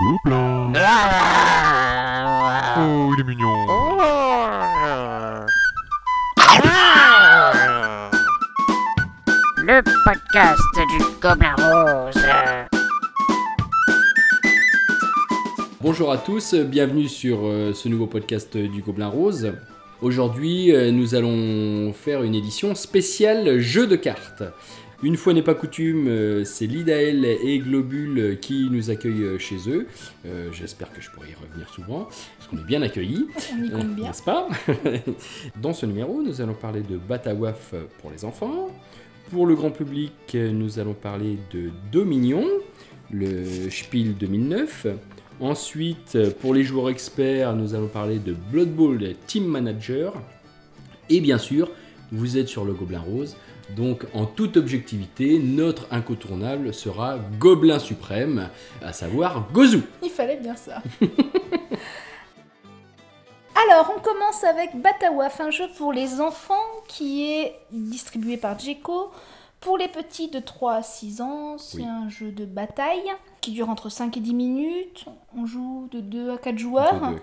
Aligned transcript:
Gobelin. 0.00 0.72
Oh, 2.78 3.12
il 3.14 3.20
est 3.20 3.24
mignon. 3.24 3.66
Le 9.56 9.82
podcast 10.04 10.60
du 10.90 10.98
Gobelin 11.20 11.54
Rose. 11.56 12.22
Bonjour 15.80 16.12
à 16.12 16.18
tous, 16.18 16.54
bienvenue 16.54 17.08
sur 17.08 17.40
euh, 17.42 17.72
ce 17.72 17.88
nouveau 17.88 18.06
podcast 18.06 18.56
du 18.56 18.82
Gobelin 18.82 19.08
Rose. 19.08 19.52
Aujourd'hui, 20.00 20.72
euh, 20.72 20.92
nous 20.92 21.16
allons 21.16 21.92
faire 21.92 22.22
une 22.22 22.36
édition 22.36 22.76
spéciale 22.76 23.58
jeu 23.58 23.88
de 23.88 23.96
cartes. 23.96 24.44
Une 25.00 25.16
fois 25.16 25.32
n'est 25.32 25.42
pas 25.42 25.54
coutume, 25.54 26.08
euh, 26.08 26.44
c'est 26.44 26.66
Lidael 26.66 27.24
et 27.24 27.60
Globule 27.60 28.36
qui 28.40 28.68
nous 28.68 28.90
accueillent 28.90 29.22
euh, 29.22 29.38
chez 29.38 29.58
eux. 29.68 29.86
Euh, 30.26 30.48
J'espère 30.52 30.92
que 30.92 31.00
je 31.00 31.08
pourrai 31.10 31.28
y 31.30 31.34
revenir 31.34 31.68
souvent, 31.72 32.08
parce 32.36 32.50
qu'on 32.50 32.58
est 32.58 32.66
bien 32.66 32.82
accueillis. 32.82 33.28
On 33.54 33.62
y 33.62 33.70
compte 33.70 33.94
bien. 33.94 34.08
N'est-ce 34.08 34.24
pas 34.24 34.48
Dans 35.62 35.72
ce 35.72 35.86
numéro, 35.86 36.20
nous 36.20 36.40
allons 36.40 36.54
parler 36.54 36.80
de 36.80 36.96
Batawaf 36.96 37.74
pour 38.00 38.10
les 38.10 38.24
enfants. 38.24 38.70
Pour 39.30 39.46
le 39.46 39.54
grand 39.54 39.70
public, 39.70 40.34
nous 40.34 40.80
allons 40.80 40.94
parler 40.94 41.38
de 41.52 41.70
Dominion, 41.92 42.44
le 43.12 43.70
Spiel 43.70 44.16
2009. 44.16 44.88
Ensuite, 45.38 46.18
pour 46.40 46.54
les 46.54 46.64
joueurs 46.64 46.90
experts, 46.90 47.54
nous 47.54 47.76
allons 47.76 47.86
parler 47.86 48.18
de 48.18 48.32
Blood 48.32 48.74
Bowl 48.74 48.98
Team 49.28 49.44
Manager. 49.44 50.14
Et 51.08 51.20
bien 51.20 51.38
sûr, 51.38 51.70
vous 52.12 52.38
êtes 52.38 52.48
sur 52.48 52.64
le 52.64 52.72
Gobelin 52.72 53.00
Rose. 53.00 53.36
Donc, 53.76 54.06
en 54.14 54.24
toute 54.24 54.56
objectivité, 54.56 55.38
notre 55.38 55.86
incontournable 55.90 56.72
sera 56.72 57.18
Gobelin 57.38 57.78
Suprême, 57.78 58.48
à 58.82 58.92
savoir 58.94 59.46
Gozu. 59.52 59.82
Il 60.02 60.10
fallait 60.10 60.38
bien 60.38 60.56
ça. 60.56 60.82
Alors, 63.70 63.92
on 63.96 64.00
commence 64.00 64.44
avec 64.44 64.80
Batawaf, 64.80 65.40
un 65.40 65.50
jeu 65.50 65.66
pour 65.76 65.92
les 65.92 66.20
enfants 66.20 66.54
qui 66.86 67.30
est 67.30 67.54
distribué 67.72 68.36
par 68.36 68.58
Djeco. 68.58 69.10
Pour 69.60 69.76
les 69.76 69.88
petits 69.88 70.28
de 70.30 70.38
3 70.38 70.74
à 70.74 70.82
6 70.82 71.20
ans, 71.20 71.58
c'est 71.58 71.78
Oui. 71.78 71.84
un 71.84 72.08
jeu 72.08 72.30
de 72.30 72.44
bataille 72.44 73.10
qui 73.48 73.54
dure 73.54 73.70
entre 73.70 73.88
5 73.88 74.14
et 74.18 74.20
10 74.20 74.34
minutes. 74.34 75.06
On 75.34 75.46
joue 75.46 75.88
de 75.90 76.00
2 76.00 76.32
à 76.32 76.36
4 76.36 76.58
joueurs. 76.58 77.14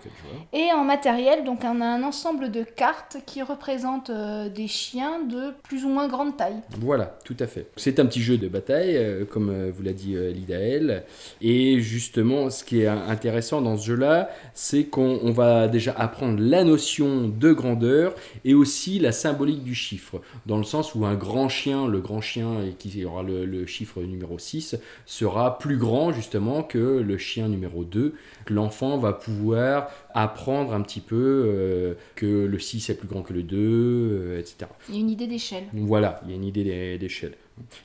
Et 0.54 0.72
en 0.74 0.84
matériel, 0.84 1.44
donc 1.44 1.60
on 1.64 1.82
a 1.82 1.86
un 1.86 2.02
ensemble 2.02 2.50
de 2.50 2.64
cartes 2.64 3.18
qui 3.28 3.44
représentent 3.44 4.10
euh, 4.10 4.50
des 4.50 4.68
chiens 4.68 5.20
de 5.20 5.54
plus 5.62 5.86
ou 5.86 5.90
moins 5.90 6.08
grande 6.08 6.36
taille. 6.36 6.62
Voilà, 6.80 7.18
tout 7.26 7.36
à 7.40 7.46
fait. 7.46 7.68
C'est 7.76 8.00
un 8.00 8.08
petit 8.08 8.22
jeu 8.22 8.38
de 8.38 8.48
bataille, 8.48 8.98
euh, 8.98 9.26
comme 9.26 9.50
euh, 9.52 9.72
vous 9.76 9.84
l'a 9.84 9.94
dit 9.94 10.16
Lidael. 10.16 11.04
Et 11.42 11.80
justement, 11.80 12.50
ce 12.50 12.64
qui 12.64 12.82
est 12.82 12.88
intéressant 12.88 13.62
dans 13.62 13.78
ce 13.78 13.86
jeu-là, 13.86 14.30
c'est 14.56 14.86
qu'on 14.86 15.20
on 15.22 15.32
va 15.32 15.68
déjà 15.68 15.94
apprendre 15.96 16.40
la 16.40 16.64
notion 16.64 17.28
de 17.28 17.54
grandeur 17.54 18.16
et 18.46 18.56
aussi 18.56 18.98
la 18.98 19.12
symbolique 19.12 19.64
du 19.64 19.76
chiffre. 19.76 20.22
Dans 20.48 20.58
le 20.58 20.64
sens 20.64 20.96
où 20.96 21.06
un 21.06 21.16
grand 21.16 21.50
chien, 21.50 21.88
le 21.88 22.00
grand 22.00 22.22
chien 22.22 22.64
et 22.64 22.72
qui 22.72 23.06
aura 23.06 23.22
le, 23.22 23.46
le 23.46 23.68
chiffre 23.68 24.02
numéro 24.02 24.40
6, 24.40 24.78
sera 25.06 25.60
plus 25.60 25.78
grand 25.78 26.15
justement 26.16 26.64
que 26.64 26.78
le 26.78 27.18
chien 27.18 27.48
numéro 27.48 27.84
2. 27.84 28.14
L'enfant 28.50 28.98
va 28.98 29.14
pouvoir 29.14 29.90
apprendre 30.14 30.74
un 30.74 30.82
petit 30.82 31.02
peu 31.02 31.16
euh, 31.46 31.94
que 32.16 32.46
le 32.46 32.60
6 32.60 32.90
est 32.90 32.96
plus 32.96 33.08
grand 33.08 33.22
que 33.22 33.34
le 33.34 33.44
2, 33.44 33.58
euh, 33.60 34.40
etc. 34.40 34.68
Il 34.90 34.96
y 34.96 34.98
a 34.98 35.02
une 35.02 35.10
idée 35.10 35.28
d'échelle. 35.28 35.66
Voilà, 35.74 36.22
il 36.26 36.32
y 36.32 36.34
a 36.34 36.36
une 36.36 36.46
idée 36.46 36.64
d'é- 36.64 36.98
d'échelle. 36.98 37.34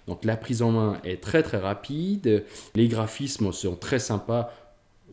Donc 0.08 0.24
la 0.24 0.36
prise 0.36 0.62
en 0.62 0.72
main 0.72 1.00
est 1.04 1.20
très 1.22 1.42
très 1.42 1.58
rapide, 1.58 2.44
les 2.74 2.88
graphismes 2.88 3.52
sont 3.52 3.76
très 3.76 3.98
sympas, 4.00 4.52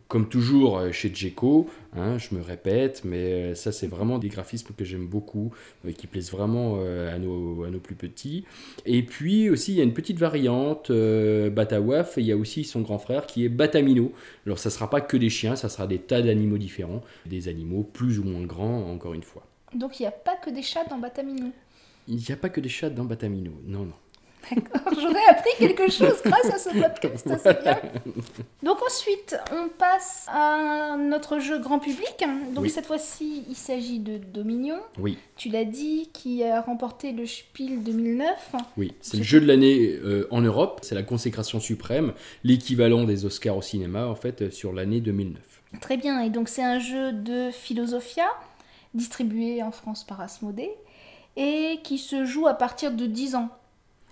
comme 0.08 0.30
toujours 0.30 0.78
euh, 0.78 0.92
chez 0.92 1.14
Djeco, 1.14 1.70
hein, 1.96 2.18
je 2.18 2.34
me 2.34 2.42
répète, 2.42 3.02
mais 3.04 3.18
euh, 3.18 3.56
ça 3.56 3.72
c'est 3.72 3.88
vraiment 3.88 4.20
des 4.20 4.30
graphismes 4.30 4.74
que 4.78 4.86
j'aime 4.86 5.06
beaucoup, 5.08 5.52
euh, 5.86 5.92
qui 5.92 6.08
plaisent 6.08 6.32
vraiment 6.32 6.80
à, 6.80 7.18
nos, 7.18 7.64
à 7.64 7.70
nos 7.70 7.80
plus 7.80 7.96
petits. 7.96 8.46
Et 8.86 9.04
puis 9.04 9.50
aussi 9.50 9.74
il 9.74 9.78
y 9.78 9.82
a 9.82 9.84
une 9.84 9.94
petite 9.94 10.18
variante, 10.18 10.92
euh, 10.92 11.50
Batawaf, 11.50 12.18
et 12.18 12.22
il 12.22 12.28
y 12.28 12.32
a 12.32 12.38
aussi 12.38 12.64
son 12.64 12.82
grand 12.82 13.00
frère 13.00 13.26
qui 13.26 13.44
est 13.46 13.50
Batamino. 13.50 14.12
Alors 14.46 14.60
ça 14.60 14.70
sera 14.70 14.90
pas 14.90 15.02
que 15.02 15.18
des 15.18 15.30
chiens, 15.30 15.56
ça 15.56 15.70
sera 15.70 15.88
des 15.88 16.00
tas 16.00 16.22
d'animaux 16.22 16.58
différents, 16.58 17.02
des 17.26 17.48
animaux 17.48 17.84
plus 17.84 18.20
ou 18.20 18.24
moins 18.24 18.46
grands 18.46 18.90
encore 18.90 19.14
une 19.14 19.24
fois. 19.24 19.46
Donc 19.76 20.00
il 20.00 20.04
n'y 20.04 20.08
a 20.08 20.12
pas 20.12 20.38
que 20.38 20.50
des 20.50 20.62
chats 20.62 20.86
dans 20.90 20.98
Batamino? 20.98 21.52
Il 22.08 22.16
n'y 22.16 22.32
a 22.32 22.38
pas 22.38 22.48
que 22.48 22.62
des 22.62 22.70
chats 22.70 22.90
dans 22.90 23.04
Batamino, 23.04 23.52
non 23.66 23.84
non. 23.84 23.94
J'aurais 25.00 25.26
appris 25.30 25.50
quelque 25.60 25.92
chose 25.92 26.16
grâce 26.24 26.46
à 26.46 26.58
ce 26.58 26.70
podcast, 26.70 27.28
ça, 27.28 27.38
c'est 27.38 27.62
bien. 27.64 27.80
Donc 28.64 28.78
ensuite, 28.86 29.38
on 29.54 29.68
passe 29.70 30.26
à 30.30 30.96
notre 30.98 31.40
jeu 31.40 31.60
grand 31.60 31.80
public. 31.80 32.24
Donc 32.54 32.64
Oui. 32.64 32.70
cette 32.70 32.86
fois-ci, 32.86 33.44
il 33.50 33.56
s'agit 33.56 34.00
de 34.00 34.18
Dominion. 34.18 34.78
Oui. 35.00 35.18
Tu 35.36 35.50
l'as 35.50 35.66
dit, 35.66 36.10
qui 36.14 36.44
a 36.44 36.62
remporté 36.62 37.12
le 37.12 37.26
Spiel 37.26 37.84
2009. 37.84 38.56
Oui, 38.78 38.94
c'est 39.02 39.12
C'est 39.12 39.18
le 39.18 39.24
jeu 39.24 39.42
de 39.42 39.46
l'année 39.48 39.98
euh, 40.04 40.28
en 40.32 40.42
Europe, 40.42 40.80
c'est 40.84 40.96
la 40.96 41.04
consécration 41.04 41.60
suprême, 41.60 42.14
l'équivalent 42.44 43.04
des 43.04 43.26
Oscars 43.26 43.58
au 43.58 43.62
cinéma 43.62 44.08
en 44.08 44.16
fait 44.16 44.42
euh, 44.44 44.52
sur 44.52 44.74
l'année 44.74 45.02
2009. 45.02 45.42
Très 45.82 45.98
bien, 45.98 46.22
et 46.22 46.30
donc 46.30 46.48
c'est 46.50 46.64
un 46.64 46.80
jeu 46.80 47.12
de 47.12 47.52
Philosophia, 47.52 48.26
distribué 48.94 49.62
en 49.62 49.72
France 49.72 50.04
par 50.06 50.22
Asmodée, 50.22 50.72
et 51.36 51.80
qui 51.84 51.98
se 51.98 52.26
joue 52.26 52.48
à 52.48 52.54
partir 52.54 52.92
de 52.92 53.06
10 53.06 53.36
ans. 53.36 53.50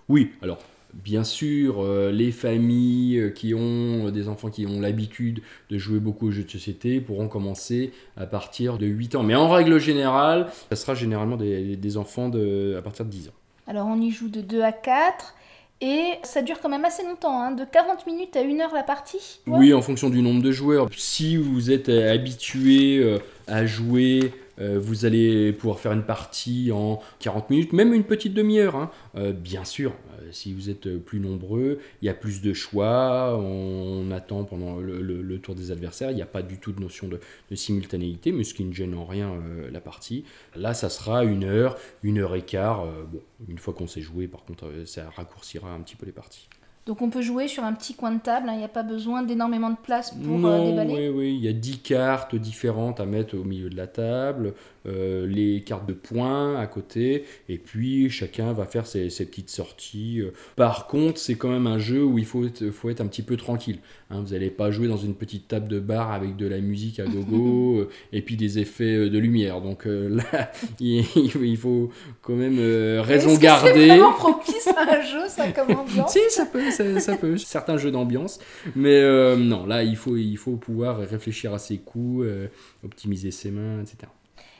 Oui, 0.08 0.32
alors 0.42 0.58
bien 1.02 1.24
sûr, 1.24 1.80
euh, 1.80 2.10
les 2.10 2.32
familles 2.32 3.18
euh, 3.18 3.30
qui 3.30 3.54
ont 3.54 4.06
euh, 4.06 4.10
des 4.10 4.28
enfants 4.28 4.50
qui 4.50 4.66
ont 4.66 4.80
l'habitude 4.80 5.42
de 5.70 5.78
jouer 5.78 5.98
beaucoup 5.98 6.28
aux 6.28 6.30
jeux 6.30 6.44
de 6.44 6.50
société 6.50 7.00
pourront 7.00 7.28
commencer 7.28 7.92
à 8.16 8.26
partir 8.26 8.78
de 8.78 8.86
8 8.86 9.16
ans. 9.16 9.22
Mais 9.22 9.34
en 9.34 9.48
règle 9.48 9.78
générale, 9.78 10.48
ça 10.70 10.76
sera 10.76 10.94
généralement 10.94 11.36
des, 11.36 11.76
des 11.76 11.96
enfants 11.96 12.28
de, 12.28 12.76
à 12.78 12.82
partir 12.82 13.04
de 13.04 13.10
10 13.10 13.28
ans. 13.28 13.32
Alors 13.66 13.86
on 13.86 14.00
y 14.00 14.10
joue 14.10 14.28
de 14.28 14.40
2 14.40 14.62
à 14.62 14.72
4, 14.72 15.34
et 15.80 16.12
ça 16.22 16.40
dure 16.40 16.60
quand 16.60 16.68
même 16.68 16.84
assez 16.84 17.02
longtemps, 17.02 17.42
hein, 17.42 17.50
de 17.50 17.64
40 17.64 18.06
minutes 18.06 18.36
à 18.36 18.40
1 18.40 18.60
heure 18.60 18.74
la 18.74 18.84
partie. 18.84 19.40
Oui, 19.46 19.74
en 19.74 19.82
fonction 19.82 20.08
du 20.08 20.22
nombre 20.22 20.42
de 20.42 20.52
joueurs. 20.52 20.88
Si 20.96 21.36
vous 21.36 21.70
êtes 21.70 21.88
habitué 21.88 23.18
à 23.48 23.66
jouer, 23.66 24.32
euh, 24.58 24.78
vous 24.78 25.04
allez 25.04 25.52
pouvoir 25.52 25.78
faire 25.80 25.92
une 25.92 26.04
partie 26.04 26.70
en 26.72 27.00
40 27.20 27.50
minutes, 27.50 27.72
même 27.72 27.92
une 27.92 28.04
petite 28.04 28.34
demi-heure. 28.34 28.76
hein. 28.76 28.90
Euh, 29.16 29.32
bien 29.32 29.64
sûr, 29.64 29.92
euh, 30.20 30.28
si 30.32 30.52
vous 30.52 30.70
êtes 30.70 30.96
plus 30.98 31.20
nombreux, 31.20 31.80
il 32.02 32.06
y 32.06 32.08
a 32.08 32.14
plus 32.14 32.40
de 32.40 32.52
choix, 32.52 33.36
on 33.38 34.10
attend 34.10 34.44
pendant 34.44 34.76
le, 34.76 35.38
tour 35.38 35.54
des 35.54 35.70
adversaires, 35.70 36.10
il 36.10 36.16
n'y 36.16 36.22
a 36.22 36.26
pas 36.26 36.42
du 36.42 36.58
tout 36.58 36.72
de 36.72 36.80
notion 36.80 37.08
de, 37.08 37.20
de 37.50 37.54
simultanéité, 37.54 38.32
mais 38.32 38.44
ce 38.44 38.54
qui 38.54 38.64
ne 38.64 38.72
gêne 38.72 38.94
en 38.94 39.04
rien 39.04 39.34
la 39.70 39.80
partie. 39.80 40.24
Là, 40.54 40.72
ça 40.72 40.88
sera 40.88 41.24
une 41.24 41.44
heure, 41.44 41.76
une 42.02 42.18
heure 42.18 42.34
et 42.34 42.42
quart. 42.42 42.86
bon, 43.12 43.20
une 43.48 43.58
fois 43.58 43.74
qu'on 43.74 43.86
s'est 43.86 44.00
joué, 44.00 44.26
par 44.28 44.44
contre, 44.44 44.66
ça 44.86 45.10
raccourcira 45.10 45.70
un 45.70 45.80
petit 45.80 45.96
peu 45.96 46.06
les 46.06 46.12
parties. 46.12 46.48
Donc 46.86 47.02
on 47.02 47.10
peut 47.10 47.20
jouer 47.20 47.48
sur 47.48 47.64
un 47.64 47.72
petit 47.72 47.94
coin 47.94 48.12
de 48.12 48.20
table, 48.20 48.48
hein, 48.48 48.52
il 48.54 48.58
n'y 48.58 48.64
a 48.64 48.68
pas 48.68 48.84
besoin 48.84 49.24
d'énormément 49.24 49.70
de 49.70 49.76
place 49.76 50.12
pour 50.12 50.36
euh, 50.36 50.38
Non, 50.58 50.70
déballer. 50.70 50.94
oui, 50.94 51.08
oui, 51.08 51.34
il 51.36 51.44
y 51.44 51.48
a 51.48 51.52
10 51.52 51.78
cartes 51.80 52.36
différentes 52.36 53.00
à 53.00 53.06
mettre 53.06 53.36
au 53.36 53.42
milieu 53.42 53.68
de 53.68 53.76
la 53.76 53.88
table, 53.88 54.54
euh, 54.86 55.26
les 55.26 55.62
cartes 55.62 55.86
de 55.86 55.92
points 55.94 56.58
à 56.58 56.66
côté, 56.66 57.24
et 57.48 57.58
puis 57.58 58.08
chacun 58.10 58.52
va 58.52 58.64
faire 58.66 58.86
ses, 58.86 59.10
ses 59.10 59.26
petites 59.26 59.50
sorties. 59.50 60.20
euh. 60.20 60.32
Par 60.56 60.86
contre, 60.86 61.18
c'est 61.18 61.34
quand 61.36 61.48
même 61.50 61.66
un 61.66 61.78
jeu 61.78 62.04
où 62.04 62.18
il 62.18 62.24
faut 62.26 62.44
être, 62.46 62.70
faut 62.70 62.90
être 62.90 63.00
un 63.00 63.06
petit 63.06 63.22
peu 63.22 63.36
tranquille. 63.36 63.78
hein. 64.10 64.20
vous 64.24 64.32
n'allez 64.32 64.50
pas 64.50 64.70
jouer 64.70 64.88
dans 64.88 64.96
une 64.96 65.14
petite 65.14 65.48
table 65.48 65.68
de 65.68 65.80
bar 65.80 66.12
avec 66.12 66.36
de 66.36 66.46
la 66.46 66.60
musique 66.60 67.00
à 67.00 67.04
gogo 67.06 67.78
euh, 67.80 67.88
et 68.12 68.22
puis 68.22 68.36
des 68.36 68.58
effets 68.58 69.08
de 69.10 69.18
lumière. 69.18 69.60
Donc 69.60 69.86
euh, 69.86 70.08
là, 70.32 70.50
il, 70.80 71.04
il 71.16 71.56
faut 71.56 71.90
quand 72.22 72.34
même 72.36 72.58
euh, 72.58 73.02
raison 73.02 73.34
garder. 73.36 73.72
C'est 73.74 73.86
vraiment 73.88 74.12
propice 74.12 74.66
à 74.68 74.96
un 74.98 75.00
jeu, 75.02 75.28
ça, 75.28 75.48
comme 75.52 75.70
ambiance? 75.76 76.12
Si, 76.16 76.20
ça 76.30 76.46
peut, 76.46 76.70
ça, 76.70 77.00
ça 77.00 77.16
peut. 77.16 77.36
Certains 77.36 77.76
jeux 77.76 77.90
d'ambiance. 77.90 78.38
Mais 78.74 79.36
non, 79.36 79.66
là, 79.66 79.82
il 79.82 79.96
faut, 79.96 80.16
il 80.16 80.36
faut 80.36 80.56
pouvoir 80.56 80.98
réfléchir 80.98 81.52
à 81.52 81.58
ses 81.58 81.78
coups, 81.78 82.26
optimiser 82.84 83.30
ses 83.30 83.50
mains, 83.50 83.80
etc. 83.80 84.10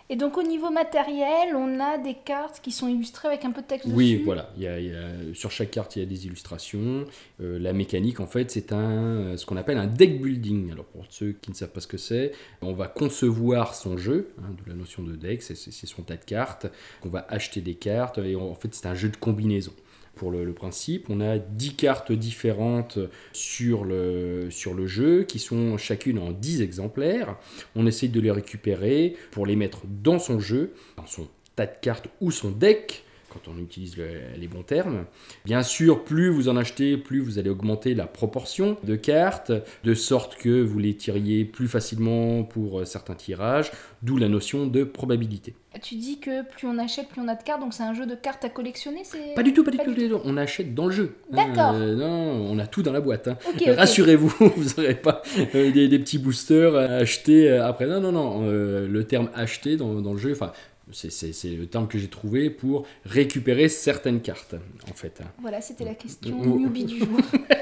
Et 0.09 0.15
donc 0.15 0.39
au 0.39 0.43
niveau 0.45 0.71
matériel, 0.71 1.57
on 1.57 1.81
a 1.81 1.99
des 1.99 2.15
cartes 2.15 2.61
qui 2.63 2.71
sont 2.71 2.87
illustrées 2.87 3.27
avec 3.27 3.45
un 3.45 3.51
peu 3.51 3.61
de 3.63 3.67
texte 3.67 3.89
Oui, 3.91 4.13
dessus. 4.13 4.25
voilà. 4.25 4.51
Il 4.57 4.63
y 4.63 4.69
a- 4.69 4.79
il 4.79 4.87
y 4.87 4.95
a- 4.95 5.35
sur 5.35 5.51
chaque 5.51 5.73
carte, 5.73 5.97
il 5.97 5.99
y 5.99 6.03
a 6.03 6.07
des 6.07 6.27
illustrations. 6.27 7.05
Euh, 7.41 7.59
la 7.59 7.73
mécanique, 7.73 8.21
en 8.21 8.27
fait, 8.29 8.51
c'est 8.53 8.73
un, 8.73 8.79
euh, 8.79 9.37
ce 9.37 9.45
qu'on 9.47 9.57
appelle 9.57 9.79
un 9.79 9.87
deck 9.89 10.23
building. 10.23 10.71
Alors, 10.71 10.85
pour 10.85 11.05
ceux 11.11 11.33
qui 11.33 11.51
ne 11.51 11.57
savent 11.57 11.71
pas 11.71 11.81
ce 11.81 11.89
que 11.89 11.97
c'est, 11.99 12.31
on 12.63 12.73
va 12.73 12.87
concevoir 12.87 13.75
son 13.75 13.97
jeu, 13.97 14.29
hein, 14.39 14.55
de 14.65 14.71
la 14.71 14.77
notion 14.77 15.03
de 15.03 15.17
deck, 15.17 15.43
c'est 15.43 15.57
c'est- 15.57 15.73
c'est 15.73 15.87
son 15.89 16.03
tas 16.03 16.17
de 16.17 16.25
cartes. 16.25 16.67
On 17.05 17.09
va 17.09 17.27
acheter 17.29 17.61
des 17.61 17.75
cartes, 17.75 18.19
et 18.19 18.37
en 18.37 18.55
fait, 18.55 18.73
c'est 18.75 18.87
un 18.87 18.95
jeu 18.95 19.09
de 19.09 19.17
combinaison. 19.17 19.73
Pour 20.17 20.31
le, 20.31 20.53
principe, 20.55 21.11
on 21.11 21.21
a 21.21 21.39
10 21.39 21.77
cartes 21.77 22.11
différentes 22.11 22.99
sur 23.33 23.85
le, 23.85 24.49
sur 24.51 24.75
le 24.75 24.87
jeu, 24.87 25.25
qui 25.25 25.39
sont 25.39 25.77
chacune 25.77 26.19
en 26.19 26.33
10 26.33 26.63
exemplaires. 26.63 27.37
On 27.75 27.87
essaye 27.87 28.09
de 28.09 28.21
les 28.21 28.31
récupérer 28.31 29.15
pour 29.31 29.47
les 29.47 29.57
mettre 29.57 29.83
dans 29.85 30.19
son 30.19 30.41
jeu, 30.41 30.73
dans 30.97 31.07
son 31.07 31.29
tas 31.55 31.67
de 31.67 31.79
cartes 31.81 32.09
ou 32.21 32.31
son 32.31 32.51
deck, 32.51 33.05
quand 33.45 33.51
on 33.55 33.59
utilise 33.59 33.97
le- 33.97 34.39
les 34.39 34.49
bons 34.49 34.63
termes. 34.63 35.05
Bien 35.45 35.63
sûr, 35.63 36.05
plus 36.05 36.29
vous 36.31 36.49
en 36.49 36.57
achetez, 36.57 36.97
plus 36.97 37.21
vous 37.21 37.39
allez 37.39 37.51
augmenter 37.51 37.95
la 37.95 38.07
proportion 38.07 38.77
de 38.85 38.97
cartes, 38.97 39.53
de 39.85 39.95
sorte 39.95 40.37
que 40.37 40.63
vous 40.63 40.79
les 40.79 40.95
tiriez 40.95 41.45
plus 41.45 41.69
facilement 41.69 42.43
pour 42.45 42.81
euh, 42.81 42.85
certains 42.85 43.15
tirages, 43.15 43.71
d'où 44.03 44.17
la 44.17 44.29
notion 44.29 44.67
de 44.67 44.85
probabilité. 44.85 45.55
Tu 45.83 45.97
dis 45.97 46.19
que 46.21 46.43
plus 46.43 46.67
on 46.67 46.79
achète, 46.79 47.09
plus 47.09 47.21
on 47.21 47.29
a 47.29 47.35
de 47.35 47.43
cartes, 47.43 47.61
donc 47.61 47.75
c'est 47.75 47.83
un 47.83 47.93
jeu 47.93 48.07
de 48.07 48.15
cartes 48.15 48.45
à 48.47 48.49
collectionner, 48.49 49.03
c'est 49.05 49.35
Pas 49.35 49.43
du 49.43 49.53
tout, 49.53 49.63
pas 49.63 49.71
du 49.71 49.77
tout, 49.77 49.93
du 49.93 50.09
on 50.25 50.37
achète 50.39 50.75
dans 50.75 50.87
le 50.87 50.93
jeu. 50.93 51.17
D'accord. 51.31 51.73
Euh, 51.75 51.95
non, 51.95 52.07
on 52.51 52.59
a 52.59 52.67
tout 52.67 52.83
dans 52.83 52.93
la 52.93 53.03
boîte. 53.03 53.29
hein. 53.29 53.37
Rassurez-vous, 53.77 54.29
vous 54.57 54.81
n'aurez 54.81 54.95
pas 54.95 55.21
euh, 55.55 55.71
des, 55.73 55.89
des 55.89 55.99
petits 55.99 56.19
boosters 56.19 56.75
à 56.75 56.85
acheter 56.85 57.51
après. 57.51 57.87
Non, 57.87 58.01
non, 58.01 58.13
non. 58.13 58.41
euh, 58.45 58.89
le 58.89 59.05
terme 59.05 59.29
acheter 59.35 59.77
dans, 59.77 60.01
dans 60.01 60.13
le 60.13 60.19
jeu, 60.19 60.33
enfin, 60.33 60.53
c'est- 60.93 61.51
le 61.51 61.67
terme 61.67 61.89
que 61.89 61.99
j'ai 61.99 62.09
trouvé 62.09 62.51
pour 62.51 62.87
récupérer 63.05 63.69
certaines 63.69 64.21
cartes, 64.21 64.55
en 64.91 64.95
fait. 64.95 65.21
Voilà, 65.41 65.61
c'était 65.61 65.85
la 65.85 65.95
question 65.95 66.45
newbie 66.45 66.85
du 66.85 66.99
jour. 66.99 67.09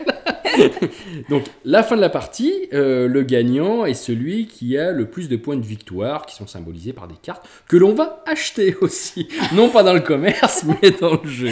Donc, 1.29 1.45
la 1.65 1.83
fin 1.83 1.97
de 1.97 2.01
la 2.01 2.11
partie, 2.11 2.69
euh, 2.73 3.09
le 3.09 3.23
gagnant 3.23 3.85
est 3.85 3.95
celui 3.95 4.47
qui 4.47 4.77
a 4.79 4.93
le 4.93 5.07
plus 5.07 5.29
de 5.29 5.37
points 5.37 5.57
de 5.57 5.65
victoire, 5.65 6.27
qui 6.27 6.35
sont 6.37 6.47
symbolisés 6.47 6.93
par 6.93 7.09
des 7.09 7.17
cartes 7.21 7.47
que 7.69 7.77
l'on 7.77 7.95
va 7.95 8.23
acheter 8.27 8.77
aussi. 8.81 9.29
Non 9.55 9.69
pas 9.71 9.83
dans 9.83 9.95
le 9.95 10.01
commerce, 10.01 10.65
mais 10.83 10.91
dans 10.91 11.21
le 11.23 11.29
jeu. 11.29 11.51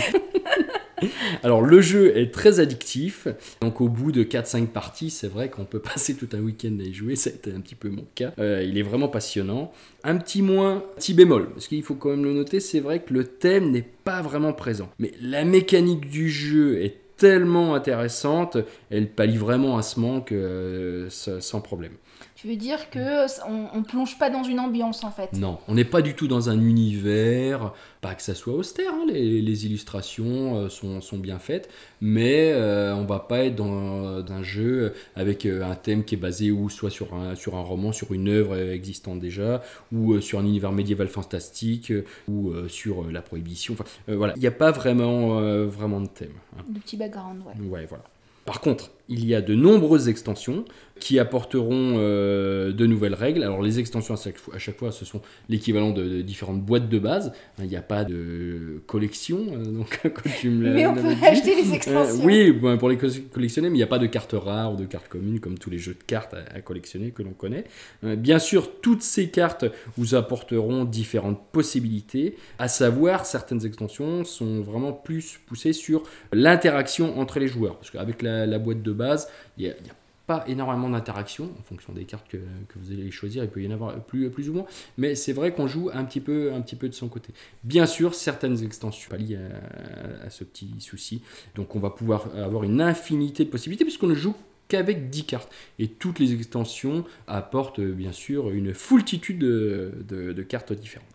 Alors, 1.43 1.63
le 1.63 1.81
jeu 1.81 2.17
est 2.17 2.33
très 2.33 2.61
addictif. 2.61 3.27
Donc, 3.61 3.81
au 3.81 3.89
bout 3.89 4.13
de 4.13 4.23
4-5 4.23 4.67
parties, 4.67 5.11
c'est 5.11 5.27
vrai 5.27 5.49
qu'on 5.49 5.65
peut 5.65 5.81
passer 5.81 6.15
tout 6.15 6.29
un 6.33 6.39
week-end 6.39 6.77
à 6.79 6.85
y 6.85 6.95
jouer. 6.95 7.17
Ça 7.17 7.31
a 7.31 7.33
été 7.33 7.53
un 7.53 7.61
petit 7.61 7.75
peu 7.75 7.89
mon 7.89 8.05
cas. 8.15 8.33
Euh, 8.39 8.65
il 8.65 8.79
est 8.79 8.83
vraiment 8.83 9.09
passionnant. 9.09 9.73
Un 10.05 10.17
petit 10.17 10.43
moins, 10.43 10.85
petit 10.97 11.15
bémol, 11.15 11.51
parce 11.51 11.67
qu'il 11.67 11.83
faut 11.83 11.95
quand 11.95 12.11
même 12.11 12.25
le 12.25 12.33
noter, 12.33 12.61
c'est 12.61 12.81
vrai 12.81 13.01
que 13.01 13.13
le 13.15 13.25
thème 13.25 13.71
n'est 13.71 13.87
pas 14.05 14.23
vraiment 14.23 14.53
présent. 14.53 14.91
Mais 15.01 15.13
la 15.21 15.45
mécanique 15.45 16.09
du 16.09 16.31
jeu 16.31 16.81
est 16.83 17.02
tellement 17.23 17.75
intéressante, 17.75 18.57
elle 18.91 19.09
pallie 19.09 19.37
vraiment 19.37 19.79
à 19.79 19.83
ce 19.83 20.01
manque 20.01 20.33
euh, 20.33 21.09
sa- 21.11 21.41
sans 21.41 21.61
problème. 21.61 21.93
Tu 22.35 22.49
veux 22.49 22.57
dire 22.57 22.91
que 22.91 23.27
on, 23.49 23.67
on 23.75 23.83
plonge 23.83 24.19
pas 24.19 24.31
dans 24.31 24.43
une 24.43 24.61
ambiance 24.61 25.05
en 25.05 25.11
fait. 25.11 25.33
Non, 25.35 25.59
on 25.69 25.75
n'est 25.75 25.85
pas 25.85 26.03
du 26.03 26.15
tout 26.15 26.29
dans 26.29 26.49
un 26.49 26.59
univers, 26.61 27.73
pas 28.01 28.15
que 28.15 28.23
ça 28.23 28.35
soit 28.35 28.55
austère, 28.55 28.93
hein, 28.93 29.05
les, 29.09 29.41
les 29.41 29.67
illustrations 29.67 30.57
euh, 30.57 30.69
sont, 30.69 31.01
sont 31.01 31.19
bien 31.19 31.39
faites, 31.39 31.69
mais 32.01 32.53
euh, 32.53 32.95
on 32.95 33.05
va 33.05 33.21
pas 33.21 33.45
être 33.45 33.57
dans 33.57 34.25
un 34.29 34.43
jeu 34.43 34.93
avec 35.17 35.47
euh, 35.47 35.63
un 35.65 35.75
thème 35.75 36.05
qui 36.05 36.15
est 36.15 36.19
basé 36.19 36.51
ou 36.51 36.69
soit 36.69 36.91
sur 36.91 37.15
un, 37.15 37.35
sur 37.35 37.57
un 37.57 37.63
roman, 37.63 37.93
sur 37.93 38.13
une 38.13 38.29
œuvre 38.29 38.55
euh, 38.57 38.75
existante 38.75 39.21
déjà, 39.21 39.63
ou 39.93 40.15
euh, 40.15 40.21
sur 40.21 40.39
un 40.39 40.45
univers 40.45 40.73
médiéval 40.73 41.09
fantastique, 41.09 41.91
euh, 41.93 42.05
ou 42.29 42.51
euh, 42.51 42.69
sur 42.69 43.03
euh, 43.05 43.13
la 43.13 43.23
prohibition. 43.23 43.75
Enfin, 43.75 43.85
euh, 44.09 44.17
voilà, 44.17 44.33
il 44.37 44.41
n'y 44.41 44.47
a 44.47 44.53
pas 44.53 44.71
vraiment, 44.73 45.39
euh, 45.39 45.67
vraiment 45.67 46.01
de 46.01 46.09
thème. 46.09 46.33
hein. 46.59 46.63
De 46.69 46.79
petit 46.79 46.97
background, 46.97 47.43
ouais. 47.47 47.67
Ouais, 47.69 47.87
voilà. 47.87 48.05
Par 48.45 48.61
contre, 48.61 48.91
il 49.09 49.25
y 49.27 49.35
a 49.35 49.41
de 49.43 49.55
nombreuses 49.55 50.09
extensions 50.09 50.65
qui 51.01 51.19
apporteront 51.19 51.95
euh, 51.97 52.73
de 52.73 52.87
nouvelles 52.87 53.15
règles. 53.15 53.43
Alors 53.43 53.61
les 53.61 53.81
extensions 53.81 54.15
à 54.15 54.17
chaque 54.17 54.39
fois, 54.39 54.55
à 54.55 54.59
chaque 54.59 54.77
fois, 54.79 54.93
ce 54.93 55.05
sont 55.05 55.21
l'équivalent 55.49 55.91
de, 55.91 56.05
de 56.09 56.23
différentes 56.23 56.63
boîtes 56.63 56.89
de 56.89 56.99
base. 57.01 57.33
Hein, 57.59 57.63
Il 57.65 57.69
n'y 57.69 57.77
a 57.77 57.83
pas 57.83 58.05
de 58.05 58.81
collection, 58.87 59.41
euh, 59.53 59.65
donc 59.79 60.01
comme 60.03 60.33
tu 60.39 60.51
me 60.51 60.65
l'as 60.65 60.73
Mais 60.75 60.87
on 60.87 60.95
peut 60.95 61.15
dit. 61.15 61.25
acheter 61.25 61.57
les 61.57 61.75
extensions. 61.75 62.23
Euh, 62.23 62.25
oui, 62.25 62.53
bon, 62.53 62.79
pour 62.79 62.89
les 62.89 62.99
co- 62.99 63.09
collectionner, 63.33 63.69
mais 63.69 63.75
il 63.75 63.79
n'y 63.79 63.83
a 63.83 63.89
pas 63.89 63.99
de 63.99 64.07
cartes 64.07 64.35
rares 64.35 64.75
ou 64.75 64.77
de 64.77 64.85
cartes 64.85 65.09
communes 65.09 65.41
comme 65.41 65.59
tous 65.59 65.71
les 65.71 65.79
jeux 65.79 65.95
de 65.95 66.05
cartes 66.07 66.35
à, 66.35 66.45
à 66.57 66.61
collectionner 66.61 67.11
que 67.11 67.25
l'on 67.25 67.33
connaît. 67.33 67.65
Euh, 68.05 68.15
bien 68.15 68.39
sûr, 68.39 68.71
toutes 68.81 69.03
ces 69.03 69.29
cartes 69.31 69.65
vous 69.97 70.15
apporteront 70.15 70.85
différentes 70.85 71.41
possibilités, 71.51 72.37
à 72.61 72.69
savoir 72.69 73.27
certaines 73.27 73.67
extensions 73.67 74.23
sont 74.25 74.61
vraiment 74.61 74.93
plus 74.93 75.41
poussées 75.47 75.73
sur 75.73 76.05
l'interaction 76.33 77.19
entre 77.19 77.41
les 77.41 77.49
joueurs. 77.49 77.77
Parce 77.79 77.91
qu'avec 77.91 78.23
la, 78.23 78.47
la 78.47 78.59
boîte 78.61 78.83
de 78.83 78.92
base, 78.95 79.29
il 79.59 79.65
n'y 79.65 79.71
a, 79.71 79.75
il 79.81 79.87
y 79.87 79.91
a 79.91 79.95
pas 80.27 80.45
énormément 80.47 80.89
d'interaction 80.89 81.51
en 81.59 81.63
fonction 81.65 81.93
des 81.93 82.05
cartes 82.05 82.29
que, 82.29 82.39
vous 82.77 82.93
allez 82.93 83.11
choisir, 83.11 83.43
il 83.43 83.51
peut 83.51 83.61
y 83.61 83.67
en 83.67 83.73
avoir 83.73 83.99
plus, 84.05 84.31
plus 84.31 84.49
ou 84.49 84.53
moins, 84.55 84.67
mais 84.97 85.15
c'est 85.17 85.33
vrai 85.33 85.53
qu'on 85.53 85.67
joue 85.67 85.91
un 85.93 86.05
petit, 86.05 86.21
peu, 86.21 86.53
un 86.53 86.61
petit 86.61 86.77
peu 86.77 86.89
de 86.89 86.95
son 86.95 87.09
côté. 87.09 87.33
Bien 87.65 87.87
sûr, 87.87 88.15
certaines 88.15 88.63
extensions 88.63 89.11
pallient 89.11 89.37
à, 89.37 90.27
à 90.27 90.31
ce 90.31 90.45
petit 90.45 90.71
souci, 90.79 91.23
donc 91.57 91.75
on 91.75 91.81
va 91.81 91.91
pouvoir 91.91 92.27
avoir 92.37 92.63
une 92.65 92.81
infinité 92.81 93.45
de 93.45 93.51
possibilités 93.51 93.85
puisqu'on 93.85 94.07
ne 94.07 94.15
joue 94.15 94.35
qu'avec 94.69 95.11
10 95.11 95.25
cartes. 95.25 95.53
Et 95.79 95.89
toutes 95.89 96.19
les 96.19 96.33
extensions 96.33 97.05
apportent 97.27 97.81
bien 97.81 98.13
sûr 98.13 98.51
une 98.51 98.75
foultitude 98.75 99.39
de, 99.39 99.93
de- 100.09 100.33
de 100.33 100.43
cartes 100.43 100.73
différentes. 100.73 101.09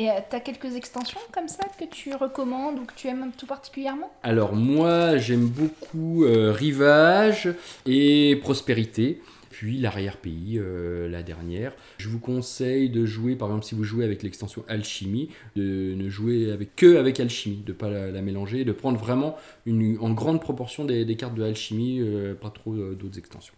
Et 0.00 0.08
tu 0.30 0.36
as 0.36 0.40
quelques 0.40 0.76
extensions 0.76 1.20
comme 1.32 1.48
ça 1.48 1.64
que 1.78 1.84
tu 1.84 2.14
recommandes 2.14 2.78
ou 2.78 2.84
que 2.84 2.94
tu 2.94 3.08
aimes 3.08 3.32
tout 3.36 3.46
particulièrement? 3.46 4.12
Alors 4.22 4.54
moi 4.54 5.16
j'aime 5.16 5.46
beaucoup 5.46 6.24
euh, 6.24 6.52
Rivage 6.52 7.48
et 7.84 8.38
Prospérité. 8.40 9.20
Puis 9.50 9.78
l'arrière-pays, 9.78 10.56
euh, 10.58 11.08
la 11.08 11.24
dernière. 11.24 11.72
Je 11.96 12.08
vous 12.08 12.20
conseille 12.20 12.90
de 12.90 13.04
jouer, 13.04 13.34
par 13.34 13.48
exemple, 13.48 13.64
si 13.64 13.74
vous 13.74 13.82
jouez 13.82 14.04
avec 14.04 14.22
l'extension 14.22 14.62
Alchimie, 14.68 15.30
de 15.56 15.94
ne 15.96 16.08
jouer 16.08 16.52
avec, 16.52 16.76
que 16.76 16.96
avec 16.96 17.18
Alchimie, 17.18 17.64
de 17.66 17.72
ne 17.72 17.76
pas 17.76 17.90
la, 17.90 18.12
la 18.12 18.22
mélanger, 18.22 18.64
de 18.64 18.70
prendre 18.70 19.00
vraiment 19.00 19.34
une, 19.66 19.98
en 20.00 20.10
grande 20.10 20.40
proportion 20.40 20.84
des, 20.84 21.04
des 21.04 21.16
cartes 21.16 21.34
de 21.34 21.42
Alchimie, 21.42 21.98
euh, 21.98 22.34
pas 22.34 22.50
trop 22.50 22.72
euh, 22.72 22.94
d'autres 22.94 23.18
extensions. 23.18 23.54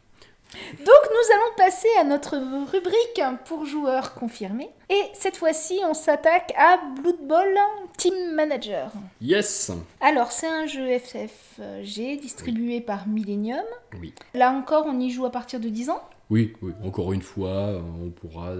Donc 0.78 1.00
nous 1.20 1.34
allons 1.34 1.55
passer 1.56 1.88
à 2.00 2.05
notre 2.05 2.37
rubrique 2.70 3.20
pour 3.44 3.67
joueurs 3.67 4.14
confirmés. 4.14 4.70
Et 4.88 5.02
cette 5.12 5.37
fois-ci, 5.37 5.78
on 5.87 5.93
s'attaque 5.93 6.52
à 6.56 6.81
Blood 7.00 7.26
Bowl 7.26 7.58
Team 7.99 8.34
Manager. 8.34 8.90
Yes 9.20 9.70
Alors, 10.00 10.32
c'est 10.32 10.46
un 10.46 10.67
jeu 10.67 10.99
FFG 10.99 12.20
distribué 12.20 12.81
par 12.81 13.06
Millennium. 13.06 13.64
Oui. 14.00 14.14
Là 14.34 14.52
encore, 14.52 14.87
on 14.87 14.99
y 14.99 15.11
joue 15.11 15.26
à 15.26 15.31
partir 15.31 15.61
de 15.61 15.69
10 15.69 15.90
ans. 15.90 16.00
Oui, 16.31 16.55
oui, 16.62 16.72
encore 16.84 17.12
une 17.12 17.22
fois, 17.22 17.50
euh, 17.50 17.82
on 18.02 18.11
pourra, 18.11 18.55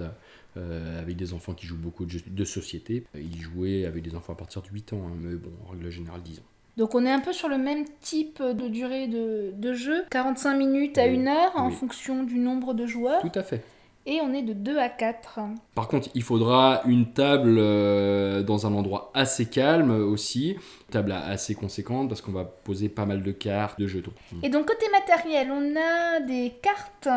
euh, 0.57 1.01
avec 1.01 1.15
des 1.15 1.33
enfants 1.33 1.53
qui 1.53 1.65
jouent 1.65 1.77
beaucoup 1.77 2.05
de 2.05 2.11
jeux 2.11 2.21
de 2.27 2.45
société, 2.45 3.05
euh, 3.15 3.21
y 3.21 3.39
jouer 3.39 3.85
avec 3.85 4.03
des 4.03 4.15
enfants 4.15 4.33
à 4.33 4.35
partir 4.35 4.61
de 4.61 4.67
8 4.67 4.93
ans, 4.93 5.07
hein, 5.07 5.15
mais 5.19 5.35
bon, 5.35 5.51
en 5.65 5.71
règle 5.71 5.89
générale, 5.89 6.21
10 6.21 6.39
ans. 6.39 6.43
Donc 6.77 6.95
on 6.95 7.05
est 7.05 7.11
un 7.11 7.19
peu 7.19 7.33
sur 7.33 7.49
le 7.49 7.57
même 7.57 7.83
type 7.99 8.41
de 8.41 8.67
durée 8.67 9.07
de, 9.07 9.51
de 9.55 9.73
jeu, 9.73 10.03
45 10.09 10.53
minutes 10.55 10.97
à 10.97 11.05
Oui, 11.05 11.17
1 11.19 11.27
heure 11.27 11.51
en 11.55 11.67
oui. 11.67 11.73
fonction 11.73 12.23
du 12.23 12.39
nombre 12.39 12.73
de 12.73 12.85
joueurs. 12.85 13.21
Tout 13.21 13.31
à 13.35 13.43
fait. 13.43 13.63
Et 14.07 14.19
on 14.21 14.33
est 14.33 14.41
de 14.41 14.53
2 14.53 14.79
à 14.79 14.89
4. 14.89 15.39
Par 15.75 15.87
contre, 15.87 16.09
il 16.15 16.23
faudra 16.23 16.81
une 16.87 17.13
table 17.13 17.57
euh, 17.59 18.41
dans 18.41 18.65
un 18.65 18.73
endroit 18.73 19.11
assez 19.13 19.45
calme 19.45 19.91
aussi, 19.91 20.53
une 20.53 20.57
table 20.89 21.11
assez 21.11 21.53
conséquente 21.53 22.09
parce 22.09 22.19
qu'on 22.21 22.31
va 22.31 22.45
poser 22.45 22.89
pas 22.89 23.05
mal 23.05 23.21
de 23.21 23.31
cartes, 23.31 23.79
de 23.79 23.85
jetons. 23.85 24.13
Et 24.41 24.49
donc 24.49 24.65
côté 24.65 24.85
matériel, 24.91 25.51
on 25.51 25.75
a 25.75 26.19
des 26.19 26.53
cartes. 26.63 27.07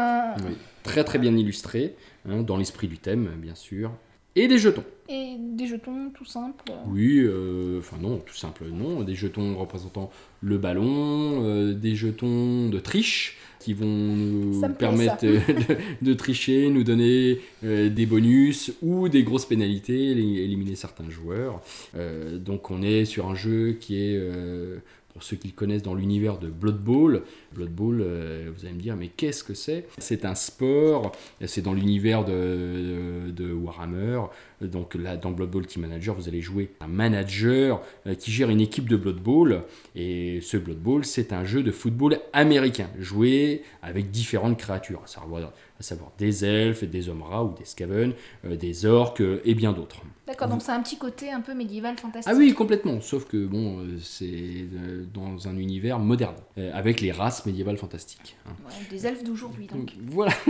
Oui. 0.46 0.58
Très 0.82 1.04
très 1.04 1.18
bien 1.18 1.34
illustrées, 1.34 1.94
hein, 2.28 2.42
dans 2.42 2.58
l'esprit 2.58 2.86
du 2.88 2.98
thème, 2.98 3.30
bien 3.38 3.54
sûr. 3.54 3.90
Et 4.36 4.48
des 4.48 4.58
jetons. 4.58 4.84
Et 5.08 5.36
des 5.38 5.66
jetons 5.66 6.10
tout 6.14 6.24
simples. 6.24 6.72
Oui, 6.88 7.18
euh, 7.20 7.78
enfin 7.78 7.98
non, 8.00 8.18
tout 8.18 8.34
simple 8.34 8.64
non. 8.72 9.02
Des 9.02 9.14
jetons 9.14 9.56
représentant 9.56 10.10
le 10.40 10.58
ballon, 10.58 11.44
euh, 11.44 11.72
des 11.74 11.94
jetons 11.94 12.68
de 12.68 12.78
triche 12.80 13.36
qui 13.60 13.74
vont 13.74 13.86
nous 13.86 14.60
Ça 14.60 14.68
permettre 14.70 15.22
de, 15.24 15.38
de 16.02 16.14
tricher, 16.14 16.68
nous 16.70 16.82
donner 16.84 17.38
euh, 17.64 17.88
des 17.90 18.06
bonus 18.06 18.72
ou 18.82 19.08
des 19.08 19.22
grosses 19.22 19.46
pénalités, 19.46 20.14
éli- 20.14 20.38
éliminer 20.38 20.74
certains 20.74 21.08
joueurs. 21.10 21.62
Donc 22.40 22.70
on 22.70 22.82
est 22.82 23.04
sur 23.04 23.28
un 23.28 23.34
jeu 23.34 23.76
qui 23.78 23.96
est, 24.02 24.20
pour 25.12 25.22
ceux 25.22 25.36
qui 25.36 25.48
le 25.48 25.54
connaissent 25.54 25.82
dans 25.82 25.94
l'univers 25.94 26.38
de 26.38 26.48
Blood 26.48 26.82
Bowl, 26.82 27.22
Blood 27.54 27.70
Bowl, 27.70 28.00
euh, 28.02 28.50
vous 28.54 28.64
allez 28.66 28.74
me 28.74 28.80
dire, 28.80 28.96
mais 28.96 29.08
qu'est-ce 29.08 29.42
que 29.44 29.54
c'est? 29.54 29.86
C'est 29.98 30.24
un 30.24 30.34
sport, 30.34 31.12
c'est 31.46 31.62
dans 31.62 31.72
l'univers 31.72 32.24
de, 32.24 32.32
de- 32.32 33.30
de 33.30 33.52
Warhammer. 33.52 34.20
Donc 34.60 34.94
là, 34.94 35.16
dans 35.16 35.30
Blood 35.30 35.50
Bowl 35.50 35.66
Team 35.66 35.82
Manager, 35.82 36.14
vous 36.14 36.28
allez 36.28 36.40
jouer 36.40 36.70
un 36.80 36.86
manager 36.86 37.82
euh, 38.06 38.14
qui 38.14 38.30
gère 38.30 38.48
une 38.50 38.60
équipe 38.60 38.88
de 38.88 38.96
Blood 38.96 39.20
Bowl. 39.20 39.62
Et 39.94 40.40
ce 40.42 40.56
Blood 40.56 40.78
Bowl, 40.78 41.04
c'est 41.04 41.32
un 41.32 41.44
jeu 41.44 41.62
de 41.62 41.70
football 41.70 42.18
américain, 42.32 42.88
joué 42.98 43.62
avec 43.82 44.10
différentes 44.10 44.58
créatures, 44.58 45.02
à 45.04 45.06
savoir, 45.06 45.52
à 45.78 45.82
savoir 45.82 46.12
des 46.18 46.44
elfes, 46.44 46.84
des 46.84 47.08
hommes 47.08 47.22
rats 47.22 47.44
ou 47.44 47.54
des 47.58 47.64
skaven, 47.64 48.12
euh, 48.46 48.56
des 48.56 48.86
orques 48.86 49.20
euh, 49.20 49.40
et 49.44 49.54
bien 49.54 49.72
d'autres. 49.72 50.00
D'accord, 50.26 50.48
donc 50.48 50.62
c'est 50.62 50.72
un 50.72 50.80
petit 50.82 50.96
côté 50.96 51.30
un 51.30 51.42
peu 51.42 51.52
médiéval 51.52 51.98
fantastique. 51.98 52.32
Ah 52.34 52.38
oui, 52.38 52.54
complètement. 52.54 52.98
Sauf 53.02 53.26
que 53.26 53.44
bon, 53.44 53.80
c'est 54.00 54.64
dans 55.12 55.48
un 55.48 55.58
univers 55.58 55.98
moderne, 55.98 56.36
avec 56.72 57.02
les 57.02 57.12
races 57.12 57.43
médiévales 57.46 57.76
fantastiques. 57.78 58.36
hein. 58.46 58.52
Ouais, 58.66 58.72
des 58.90 59.06
elfes 59.06 59.24
d'aujourd'hui 59.24 59.66
donc. 59.66 59.92
Voilà. 60.06 60.32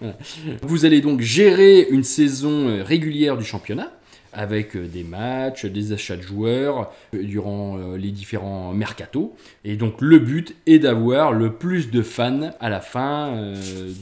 Voilà. 0.00 0.16
Vous 0.62 0.84
allez 0.84 1.00
donc 1.00 1.20
gérer 1.20 1.86
une 1.90 2.04
saison 2.04 2.68
euh, 2.68 2.82
régulière 2.82 3.36
du 3.36 3.44
championnat 3.44 3.92
avec 4.32 4.76
euh, 4.76 4.86
des 4.86 5.02
matchs, 5.04 5.66
des 5.66 5.92
achats 5.92 6.16
de 6.16 6.22
joueurs 6.22 6.90
euh, 7.14 7.22
durant 7.22 7.76
les 7.96 8.10
différents 8.10 8.72
mercatos. 8.72 9.32
Et 9.64 9.76
donc 9.76 10.00
le 10.00 10.18
but 10.18 10.54
est 10.66 10.78
d'avoir 10.78 11.32
le 11.32 11.52
plus 11.52 11.90
de 11.90 12.02
fans 12.02 12.50
à 12.60 12.68
la 12.68 12.80
fin 12.80 13.52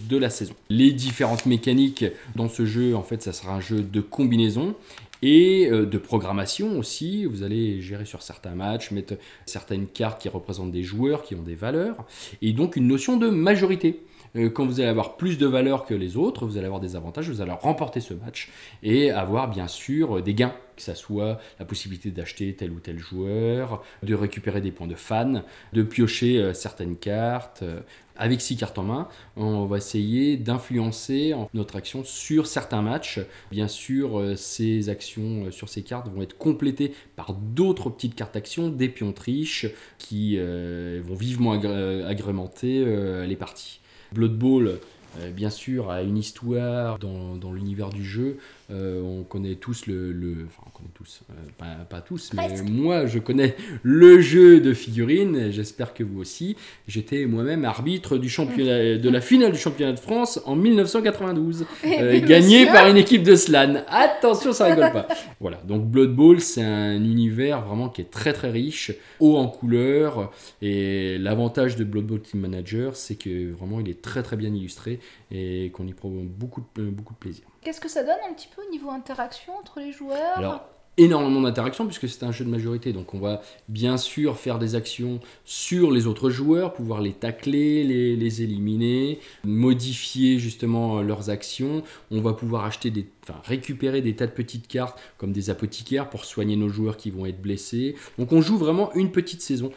de 0.08 0.16
la 0.16 0.30
saison. 0.30 0.54
Les 0.68 0.92
différentes 0.92 1.46
mécaniques 1.46 2.04
dans 2.36 2.48
ce 2.48 2.64
jeu, 2.66 2.94
en 2.94 3.02
fait, 3.02 3.22
ça 3.22 3.32
sera 3.32 3.52
un 3.54 3.60
jeu 3.60 3.80
de 3.82 4.00
combinaison. 4.00 4.74
Et 5.22 5.68
euh, 5.70 5.86
de 5.86 5.98
programmation 5.98 6.78
aussi. 6.78 7.24
Vous 7.24 7.42
allez 7.42 7.80
gérer 7.80 8.04
sur 8.04 8.22
certains 8.22 8.54
matchs, 8.54 8.90
mettre 8.90 9.14
certaines 9.46 9.86
cartes 9.86 10.20
qui 10.20 10.28
représentent 10.28 10.72
des 10.72 10.82
joueurs 10.82 11.22
qui 11.22 11.34
ont 11.34 11.42
des 11.42 11.54
valeurs, 11.54 12.06
et 12.42 12.52
donc 12.52 12.76
une 12.76 12.86
notion 12.86 13.16
de 13.16 13.28
majorité. 13.28 14.00
Euh, 14.36 14.48
Quand 14.50 14.66
vous 14.66 14.80
allez 14.80 14.88
avoir 14.88 15.16
plus 15.16 15.38
de 15.38 15.46
valeurs 15.46 15.84
que 15.84 15.94
les 15.94 16.16
autres, 16.16 16.46
vous 16.46 16.56
allez 16.56 16.66
avoir 16.66 16.80
des 16.80 16.96
avantages, 16.96 17.28
vous 17.28 17.40
allez 17.40 17.52
remporter 17.52 18.00
ce 18.00 18.14
match 18.14 18.50
et 18.82 19.10
avoir 19.10 19.48
bien 19.50 19.66
sûr 19.68 20.22
des 20.22 20.34
gains, 20.34 20.54
que 20.76 20.82
ça 20.82 20.94
soit 20.94 21.38
la 21.58 21.64
possibilité 21.64 22.10
d'acheter 22.10 22.54
tel 22.54 22.70
ou 22.70 22.78
tel 22.80 22.98
joueur, 22.98 23.82
de 24.02 24.14
récupérer 24.14 24.60
des 24.60 24.70
points 24.72 24.86
de 24.86 24.94
fan, 24.94 25.42
de 25.72 25.82
piocher 25.82 26.38
euh, 26.38 26.54
certaines 26.54 26.96
cartes. 26.96 27.62
euh, 27.62 27.80
avec 28.16 28.42
six 28.42 28.56
cartes 28.56 28.76
en 28.78 28.82
main, 28.82 29.08
on 29.36 29.64
va 29.64 29.78
essayer 29.78 30.36
d'influencer 30.36 31.32
en- 31.32 31.48
notre 31.54 31.76
action 31.76 32.04
sur 32.04 32.46
certains 32.46 32.82
matchs. 32.82 33.18
Bien 33.50 33.66
sûr, 33.66 34.34
ces 34.36 34.90
actions 34.90 35.50
sur 35.50 35.70
ces 35.70 35.82
cartes 35.82 36.06
vont 36.08 36.20
être 36.20 36.36
complétées 36.36 36.92
par 37.16 37.32
d'autres 37.32 37.88
petites 37.88 38.14
cartes 38.14 38.36
actions, 38.36 38.68
des 38.68 38.90
pions 38.90 39.12
triches, 39.14 39.66
qui 39.96 40.36
vont 40.38 41.14
vivement 41.14 41.54
agré- 41.56 42.04
agrémenter 42.04 42.84
les 43.26 43.36
parties. 43.36 43.79
Blood 44.12 44.36
Bowl, 44.36 44.78
euh, 45.18 45.30
bien 45.30 45.50
sûr, 45.50 45.90
a 45.90 46.02
une 46.02 46.16
histoire 46.16 46.98
dans, 46.98 47.36
dans 47.36 47.52
l'univers 47.52 47.90
du 47.90 48.04
jeu. 48.04 48.38
Euh, 48.70 49.02
on 49.02 49.24
connaît 49.24 49.56
tous 49.56 49.86
le, 49.86 50.12
le- 50.12 50.46
Enfin, 50.46 50.62
on 50.66 50.70
connaît 50.70 50.90
tous, 50.94 51.22
euh, 51.30 51.34
pas, 51.58 51.84
pas 51.88 52.00
tous, 52.00 52.30
mais 52.34 52.46
Presque. 52.46 52.68
moi, 52.68 53.06
je 53.06 53.18
connais 53.18 53.56
le 53.82 54.20
jeu 54.20 54.60
de 54.60 54.72
figurines. 54.72 55.50
J'espère 55.50 55.92
que 55.92 56.04
vous 56.04 56.20
aussi. 56.20 56.56
J'étais 56.86 57.26
moi-même 57.26 57.64
arbitre 57.64 58.16
du 58.16 58.28
championnat, 58.28 58.96
de 58.96 59.08
la 59.10 59.20
finale 59.20 59.52
du 59.52 59.58
championnat 59.58 59.92
de 59.92 59.98
France 59.98 60.40
en 60.46 60.54
1992, 60.56 61.66
euh, 61.84 62.20
gagné 62.20 62.60
monsieur. 62.60 62.72
par 62.72 62.88
une 62.88 62.96
équipe 62.96 63.22
de 63.22 63.34
Slan. 63.34 63.82
Attention, 63.88 64.52
ça 64.52 64.66
rigole 64.66 64.92
pas. 64.92 65.08
Voilà, 65.40 65.56
donc 65.66 65.86
Blood 65.86 66.14
Bowl, 66.14 66.40
c'est 66.40 66.62
un 66.62 66.96
univers 67.02 67.64
vraiment 67.64 67.88
qui 67.88 68.02
est 68.02 68.10
très 68.10 68.32
très 68.32 68.50
riche, 68.50 68.92
haut 69.18 69.36
en 69.36 69.48
couleurs. 69.48 70.30
Et 70.62 71.18
l'avantage 71.18 71.76
de 71.76 71.84
Blood 71.84 72.06
Bowl 72.06 72.20
Team 72.20 72.40
Manager, 72.40 72.94
c'est 72.94 73.14
que 73.16 73.50
vraiment 73.52 73.80
il 73.80 73.88
est 73.88 74.02
très 74.02 74.22
très 74.22 74.36
bien 74.36 74.52
illustré 74.54 75.00
et 75.32 75.70
qu'on 75.72 75.86
y 75.86 75.92
prend 75.94 76.10
beaucoup 76.10 76.62
beaucoup 76.76 77.14
de 77.14 77.18
plaisir. 77.18 77.44
Qu'est-ce 77.62 77.80
que 77.80 77.88
ça 77.88 78.02
donne 78.02 78.18
un 78.28 78.32
petit 78.32 78.48
peu 78.54 78.62
au 78.66 78.70
niveau 78.70 78.90
interaction 78.90 79.56
entre 79.58 79.80
les 79.80 79.92
joueurs 79.92 80.36
Alors, 80.38 80.64
énormément 80.96 81.40
d'interactions 81.40 81.86
puisque 81.86 82.08
c'est 82.08 82.24
un 82.24 82.32
jeu 82.32 82.44
de 82.44 82.50
majorité. 82.50 82.92
Donc, 82.92 83.14
on 83.14 83.18
va 83.18 83.42
bien 83.68 83.96
sûr 83.96 84.38
faire 84.38 84.58
des 84.58 84.74
actions 84.74 85.20
sur 85.44 85.90
les 85.90 86.06
autres 86.06 86.30
joueurs, 86.30 86.72
pouvoir 86.72 87.00
les 87.00 87.12
tacler, 87.12 87.84
les, 87.84 88.16
les 88.16 88.42
éliminer, 88.42 89.20
modifier 89.44 90.38
justement 90.38 90.98
euh, 90.98 91.02
leurs 91.02 91.30
actions. 91.30 91.82
On 92.10 92.20
va 92.20 92.32
pouvoir 92.32 92.64
acheter 92.64 92.90
des, 92.90 93.06
enfin, 93.24 93.40
récupérer 93.44 94.02
des 94.02 94.16
tas 94.16 94.26
de 94.26 94.32
petites 94.32 94.68
cartes 94.68 94.98
comme 95.18 95.32
des 95.32 95.50
apothicaires 95.50 96.08
pour 96.10 96.24
soigner 96.24 96.56
nos 96.56 96.68
joueurs 96.68 96.96
qui 96.96 97.10
vont 97.10 97.26
être 97.26 97.40
blessés. 97.40 97.94
Donc, 98.18 98.32
on 98.32 98.40
joue 98.40 98.56
vraiment 98.56 98.92
une 98.94 99.10
petite 99.10 99.42
saison. 99.42 99.70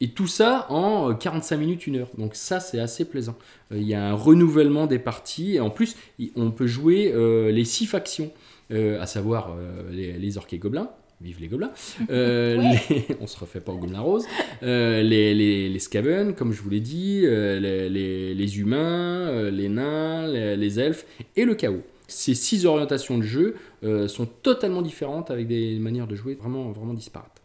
Et 0.00 0.08
tout 0.08 0.26
ça 0.26 0.66
en 0.68 1.10
euh, 1.10 1.14
45 1.14 1.56
minutes, 1.56 1.86
une 1.86 1.96
heure. 1.96 2.10
Donc 2.18 2.34
ça, 2.34 2.60
c'est 2.60 2.78
assez 2.78 3.04
plaisant. 3.06 3.34
Euh, 3.72 3.78
Il 3.78 3.86
y 3.88 3.94
a 3.94 4.04
un 4.04 4.12
renouvellement 4.14 4.86
des 4.86 4.98
parties. 4.98 5.54
Et 5.56 5.60
en 5.60 5.70
plus, 5.70 5.96
on 6.36 6.50
peut 6.50 6.66
jouer 6.66 7.12
euh, 7.14 7.50
les 7.50 7.64
six 7.64 7.86
factions, 7.86 8.30
euh, 8.72 9.00
à 9.00 9.06
savoir 9.06 9.52
euh, 9.58 9.90
les, 9.90 10.12
les 10.12 10.36
orques 10.38 10.52
et 10.52 10.58
gobelins. 10.58 10.90
Vive 11.22 11.40
les 11.40 11.48
gobelins. 11.48 11.70
Euh, 12.10 12.58
Ouais. 12.58 12.78
les- 12.90 13.16
on 13.22 13.26
se 13.26 13.38
refait 13.38 13.60
pas 13.60 13.72
au 13.72 13.78
gobelin 13.78 14.00
rose. 14.00 14.26
Euh, 14.62 15.02
les, 15.02 15.34
les, 15.34 15.70
les 15.70 15.78
skaven, 15.78 16.34
comme 16.34 16.52
je 16.52 16.60
vous 16.60 16.68
l'ai 16.68 16.80
dit. 16.80 17.22
euh, 17.24 17.58
les, 17.58 18.34
les- 18.34 18.58
humains, 18.58 19.28
euh, 19.30 19.50
les 19.50 19.70
nains, 19.70 20.26
les, 20.26 20.78
elfes 20.78 21.06
et 21.36 21.46
le 21.46 21.54
chaos. 21.54 21.80
Ces 22.06 22.34
six 22.34 22.66
orientations 22.66 23.16
de 23.16 23.22
jeu 23.22 23.56
euh, 23.82 24.08
sont 24.08 24.26
totalement 24.26 24.82
différentes 24.82 25.30
avec 25.30 25.48
des 25.48 25.78
manières 25.78 26.06
de 26.06 26.14
jouer 26.14 26.34
vraiment, 26.34 26.70
vraiment 26.70 26.92
disparates. 26.94 27.40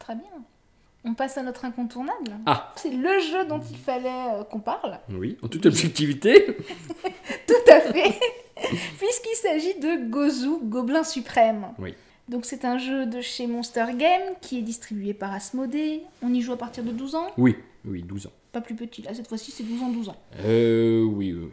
Très 0.00 0.14
bien. 0.14 0.24
On 1.04 1.14
passe 1.14 1.38
à 1.38 1.42
notre 1.42 1.64
incontournable. 1.64 2.32
Ah. 2.46 2.72
C'est 2.76 2.90
le 2.90 3.18
jeu 3.20 3.44
dont 3.46 3.60
il 3.70 3.76
fallait 3.78 4.08
euh, 4.08 4.44
qu'on 4.44 4.58
parle. 4.60 4.98
Oui, 5.10 5.36
en 5.42 5.48
toute 5.48 5.64
objectivité. 5.66 6.46
Tout 7.46 7.70
à 7.72 7.80
fait. 7.80 8.18
Puisqu'il 8.98 9.36
s'agit 9.36 9.78
de 9.78 10.08
Gozu, 10.10 10.58
Gobelin 10.64 11.04
Suprême. 11.04 11.68
Oui. 11.78 11.94
Donc 12.28 12.44
c'est 12.44 12.64
un 12.64 12.76
jeu 12.78 13.06
de 13.06 13.20
chez 13.20 13.46
Monster 13.46 13.86
Game 13.94 14.34
qui 14.42 14.58
est 14.58 14.62
distribué 14.62 15.14
par 15.14 15.32
Asmodée. 15.32 16.02
On 16.22 16.32
y 16.34 16.42
joue 16.42 16.52
à 16.52 16.58
partir 16.58 16.84
de 16.84 16.90
12 16.90 17.14
ans? 17.14 17.26
Oui, 17.38 17.56
oui, 17.86 18.02
12 18.02 18.26
ans. 18.26 18.32
Pas 18.52 18.60
plus 18.60 18.74
petit, 18.74 19.00
là 19.02 19.14
cette 19.14 19.28
fois-ci 19.28 19.50
c'est 19.50 19.62
12 19.62 19.82
ans, 19.82 19.88
12 19.90 20.08
ans. 20.10 20.16
Euh, 20.44 21.04
oui, 21.04 21.32
oui, 21.32 21.44
oui. 21.44 21.52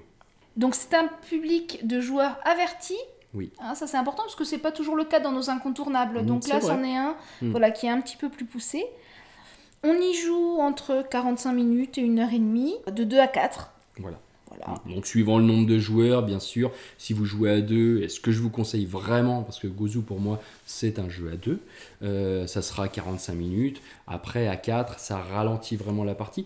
Donc 0.57 0.75
c'est 0.75 0.93
un 0.95 1.07
public 1.29 1.85
de 1.87 2.01
joueurs 2.01 2.37
avertis. 2.43 2.97
Oui. 3.33 3.51
Hein, 3.59 3.75
ça 3.75 3.85
c'est 3.87 3.97
important 3.97 4.23
parce 4.23 4.35
que 4.35 4.43
c'est 4.43 4.57
pas 4.57 4.71
toujours 4.71 4.95
le 4.95 5.03
cas 5.05 5.19
dans 5.19 5.31
nos 5.31 5.49
incontournables. 5.49 6.25
Donc 6.25 6.47
là 6.47 6.59
c'en 6.59 6.83
est 6.83 6.95
un 6.97 7.15
Mm. 7.41 7.51
voilà, 7.51 7.71
qui 7.71 7.85
est 7.85 7.89
un 7.89 8.01
petit 8.01 8.17
peu 8.17 8.29
plus 8.29 8.45
poussé. 8.45 8.85
On 9.84 9.94
y 9.94 10.13
joue 10.15 10.58
entre 10.60 11.05
45 11.10 11.53
minutes 11.53 11.98
et 11.98 12.03
1 12.03 12.17
heure 12.17 12.34
et 12.34 12.39
demie, 12.39 12.75
de 12.91 13.03
2 13.03 13.20
à 13.20 13.27
4. 13.27 13.72
Voilà. 14.00 14.20
Voilà. 14.48 14.79
Donc, 14.88 15.05
suivant 15.05 15.38
le 15.38 15.44
nombre 15.44 15.67
de 15.67 15.77
joueurs, 15.77 16.24
bien 16.24 16.39
sûr, 16.39 16.72
si 16.98 17.13
vous 17.13 17.25
jouez 17.25 17.51
à 17.51 17.62
deux, 17.62 18.01
et 18.01 18.10
ce 18.10 18.20
que 18.20 18.32
je 18.32 18.39
vous 18.39 18.50
conseille 18.50 18.86
vraiment, 18.86 19.44
parce 19.44 19.60
que 19.60 19.67
Gozu 19.67 20.00
pour 20.00 20.20
moi, 20.20 20.41
c'est 20.65 20.98
un 20.98 21.10
jeu 21.10 21.29
à 21.32 21.36
deux, 21.36 21.60
euh, 22.03 22.48
ça 22.48 22.62
sera 22.62 22.88
45 22.88 23.34
minutes. 23.34 23.82
Après, 24.08 24.48
à 24.48 24.55
4, 24.55 24.98
ça 25.00 25.17
ralentit 25.20 25.75
vraiment 25.75 26.03
la 26.03 26.15
partie. 26.15 26.46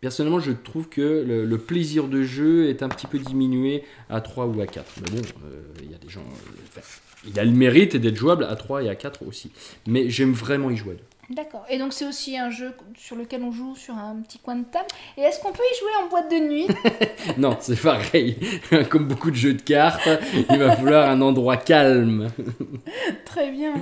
Personnellement, 0.00 0.40
je 0.40 0.52
trouve 0.52 0.88
que 0.88 1.24
le, 1.26 1.44
le 1.44 1.58
plaisir 1.58 2.08
de 2.08 2.22
jeu 2.22 2.68
est 2.68 2.82
un 2.82 2.88
petit 2.88 3.06
peu 3.06 3.18
diminué 3.18 3.84
à 4.10 4.20
3 4.20 4.46
ou 4.46 4.60
à 4.60 4.66
4. 4.66 4.84
Mais 5.02 5.10
bon, 5.20 5.28
euh, 5.44 5.62
il 5.82 5.90
y 5.90 5.94
a 5.94 5.98
des 5.98 6.08
gens. 6.08 6.20
euh, 6.20 6.60
enfin, 6.68 6.80
il 7.26 7.38
a 7.38 7.44
le 7.44 7.52
mérite 7.52 7.96
d'être 7.96 8.16
jouable 8.16 8.44
à 8.44 8.56
3 8.56 8.82
et 8.82 8.88
à 8.88 8.94
4 8.96 9.26
aussi. 9.26 9.50
Mais 9.86 10.10
j'aime 10.10 10.32
vraiment 10.32 10.70
y 10.70 10.76
jouer 10.76 10.92
à 10.92 10.96
deux. 10.96 11.04
D'accord. 11.30 11.64
Et 11.68 11.78
donc 11.78 11.92
c'est 11.92 12.06
aussi 12.06 12.38
un 12.38 12.50
jeu 12.50 12.72
sur 12.96 13.16
lequel 13.16 13.42
on 13.42 13.50
joue 13.50 13.74
sur 13.74 13.94
un 13.94 14.16
petit 14.22 14.38
coin 14.38 14.54
de 14.56 14.64
table. 14.64 14.86
Et 15.16 15.22
est-ce 15.22 15.40
qu'on 15.40 15.52
peut 15.52 15.62
y 15.74 15.78
jouer 15.80 16.04
en 16.04 16.08
boîte 16.08 16.30
de 16.30 16.36
nuit? 16.36 16.66
Non, 17.38 17.56
c'est 17.60 17.80
pareil. 17.80 18.36
Comme 18.90 19.08
beaucoup 19.08 19.30
de 19.32 19.36
jeux 19.36 19.54
de 19.54 19.62
cartes, 19.62 20.08
il 20.50 20.56
va 20.58 20.76
falloir 20.76 21.10
un 21.10 21.20
endroit 21.20 21.56
calme. 21.56 22.30
Très 23.24 23.50
bien. 23.50 23.74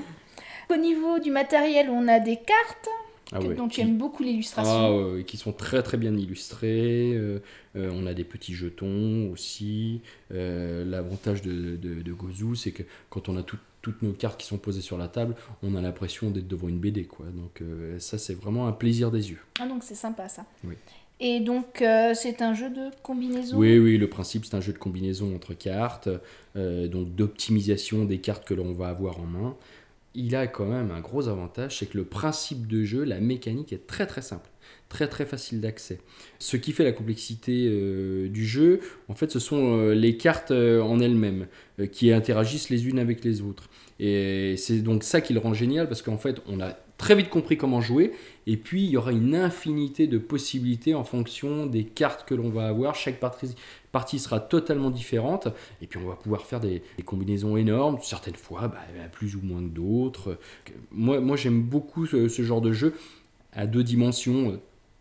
Au 0.71 0.77
niveau 0.77 1.19
du 1.19 1.31
matériel, 1.31 1.89
on 1.91 2.09
a 2.09 2.19
des 2.21 2.37
cartes 2.37 2.89
Ah 3.33 3.39
que- 3.41 3.47
ouais. 3.49 3.55
dont 3.55 3.69
tu 3.69 3.75
qui- 3.77 3.81
aimes 3.83 3.99
beaucoup 3.99 4.23
l'illustration. 4.23 4.73
Ah 4.75 4.93
ouais, 4.95 5.25
qui 5.25 5.37
sont 5.37 5.53
très 5.53 5.83
très 5.83 5.99
bien 5.99 6.17
illustrés. 6.17 7.13
euh, 7.15 7.41
euh, 7.77 7.91
on 7.93 8.07
a 8.07 8.15
des 8.15 8.25
petits 8.25 8.55
jetons 8.55 9.31
aussi. 9.31 10.01
Euh, 10.33 10.85
L'avantage 10.87 11.43
de, 11.43 11.77
de, 11.77 12.01
de 12.01 12.13
Gozu, 12.15 12.57
c'est 12.57 12.73
que 12.73 12.83
quand 13.11 13.29
on 13.29 13.37
a 13.37 13.43
tout- 13.43 13.59
toutes 13.85 14.00
nos 14.00 14.12
cartes 14.12 14.41
qui 14.41 14.47
sont 14.47 14.57
posées 14.57 14.81
sur 14.81 14.97
la 14.97 15.09
table, 15.09 15.37
on 15.62 15.75
a 15.75 15.83
l'impression 15.83 16.31
d'être 16.31 16.49
devant 16.49 16.69
une 16.69 16.79
BD. 16.79 17.05
Quoi. 17.05 17.26
Donc 17.26 17.61
euh, 17.61 17.99
ça, 17.99 18.17
c'est 18.17 18.33
vraiment 18.33 18.67
un 18.67 18.73
plaisir 18.73 19.11
des 19.11 19.31
yeux. 19.31 19.41
Ah, 19.61 19.69
donc 19.69 19.83
c'est 19.83 19.95
sympa 19.95 20.26
ça. 20.26 20.47
Oui. 20.64 20.75
Et 21.21 21.41
donc 21.41 21.83
euh, 21.83 22.14
c'est 22.14 22.41
un 22.41 22.55
jeu 22.55 22.71
de 22.71 22.88
combinaison? 23.03 23.59
Oui, 23.59 23.79
oui, 23.79 23.99
le 23.99 24.09
principe, 24.09 24.47
c'est 24.47 24.57
un 24.57 24.62
jeu 24.62 24.73
de 24.73 24.79
combinaison 24.79 25.37
entre 25.37 25.53
cartes, 25.53 26.09
euh, 26.57 26.88
donc 26.88 27.14
d'optimisation 27.14 28.07
des 28.07 28.19
cartes 28.19 28.47
que 28.47 28.55
l'on 28.55 28.73
va 28.73 28.88
avoir 28.88 29.21
en 29.21 29.26
main. 29.26 29.55
Il 30.14 30.37
a 30.37 30.47
quand 30.47 30.66
même 30.66 30.90
un 30.92 31.00
gros 31.00 31.28
avantage, 31.28 31.78
c'est 31.78 31.87
que 31.87 31.99
le 31.99 32.04
principe 32.04 32.68
de 32.68 32.85
jeu, 32.85 33.02
la 33.02 33.21
mécanique 33.21 33.73
est 33.73 33.87
très 33.87 34.06
très 34.06 34.23
simple, 34.23 34.49
très 34.88 35.09
très 35.09 35.26
facile 35.26 35.61
d'accès. 35.61 35.99
Ce 36.38 36.56
qui 36.56 36.73
fait 36.73 36.85
la 36.85 36.92
complexité 36.92 37.66
euh, 37.68 38.28
du 38.28 38.47
jeu, 38.47 38.80
en 39.09 39.14
fait, 39.14 39.30
ce 39.33 39.40
sont 39.40 39.76
euh, 39.76 39.92
les 39.92 40.16
cartes 40.16 40.52
euh, 40.52 40.80
en 40.80 41.00
elles-mêmes 41.00 41.47
qui 41.90 42.12
interagissent 42.12 42.71
les 42.71 42.87
unes 42.87 43.00
avec 43.00 43.25
les 43.25 43.42
autres. 43.42 43.68
Et 43.99 44.54
c'est 44.56 44.78
donc 44.78 45.02
ça 45.02 45.21
qui 45.21 45.33
le 45.33 45.40
rend 45.40 45.54
génial 45.54 45.88
parce 45.88 46.02
qu'en 46.02 46.18
fait, 46.18 46.40
on 46.47 46.61
a 46.61 46.76
très 46.99 47.14
vite 47.14 47.28
compris 47.28 47.56
comment 47.56 47.80
jouer. 47.80 48.12
Et 48.47 48.56
puis, 48.56 48.85
il 48.85 48.90
y 48.90 48.97
aura 48.97 49.12
une 49.12 49.35
infinité 49.35 50.06
de 50.06 50.18
possibilités 50.18 50.94
en 50.94 51.04
fonction 51.04 51.66
des 51.66 51.85
cartes 51.85 52.26
que 52.26 52.35
l'on 52.35 52.50
va 52.50 52.68
avoir. 52.68 52.94
Chaque 52.94 53.21
partie, 53.21 53.54
partie 53.95 54.19
sera 54.19 54.41
totalement 54.41 54.91
différente. 54.91 55.49
Et 55.81 55.87
puis, 55.87 55.99
on 56.05 56.09
va 56.09 56.17
pouvoir 56.17 56.43
faire 56.43 56.61
des, 56.61 56.83
combinaisons 57.07 57.57
énormes. 57.57 57.99
Certaines 58.03 58.35
fois, 58.37 58.69
bah, 58.69 58.83
plus 59.11 59.37
ou 59.37 59.41
moins 59.43 59.63
que 59.63 59.69
d'autres. 59.69 60.39
Moi, 60.93 61.21
moi 61.21 61.37
j'aime 61.37 61.63
beaucoup 61.63 62.05
ce, 62.07 62.29
genre 62.43 62.61
de 62.61 62.73
jeu 62.73 62.93
à 63.53 63.67
deux 63.67 63.85
dimensions. 63.85 64.51
euh, 64.53 64.61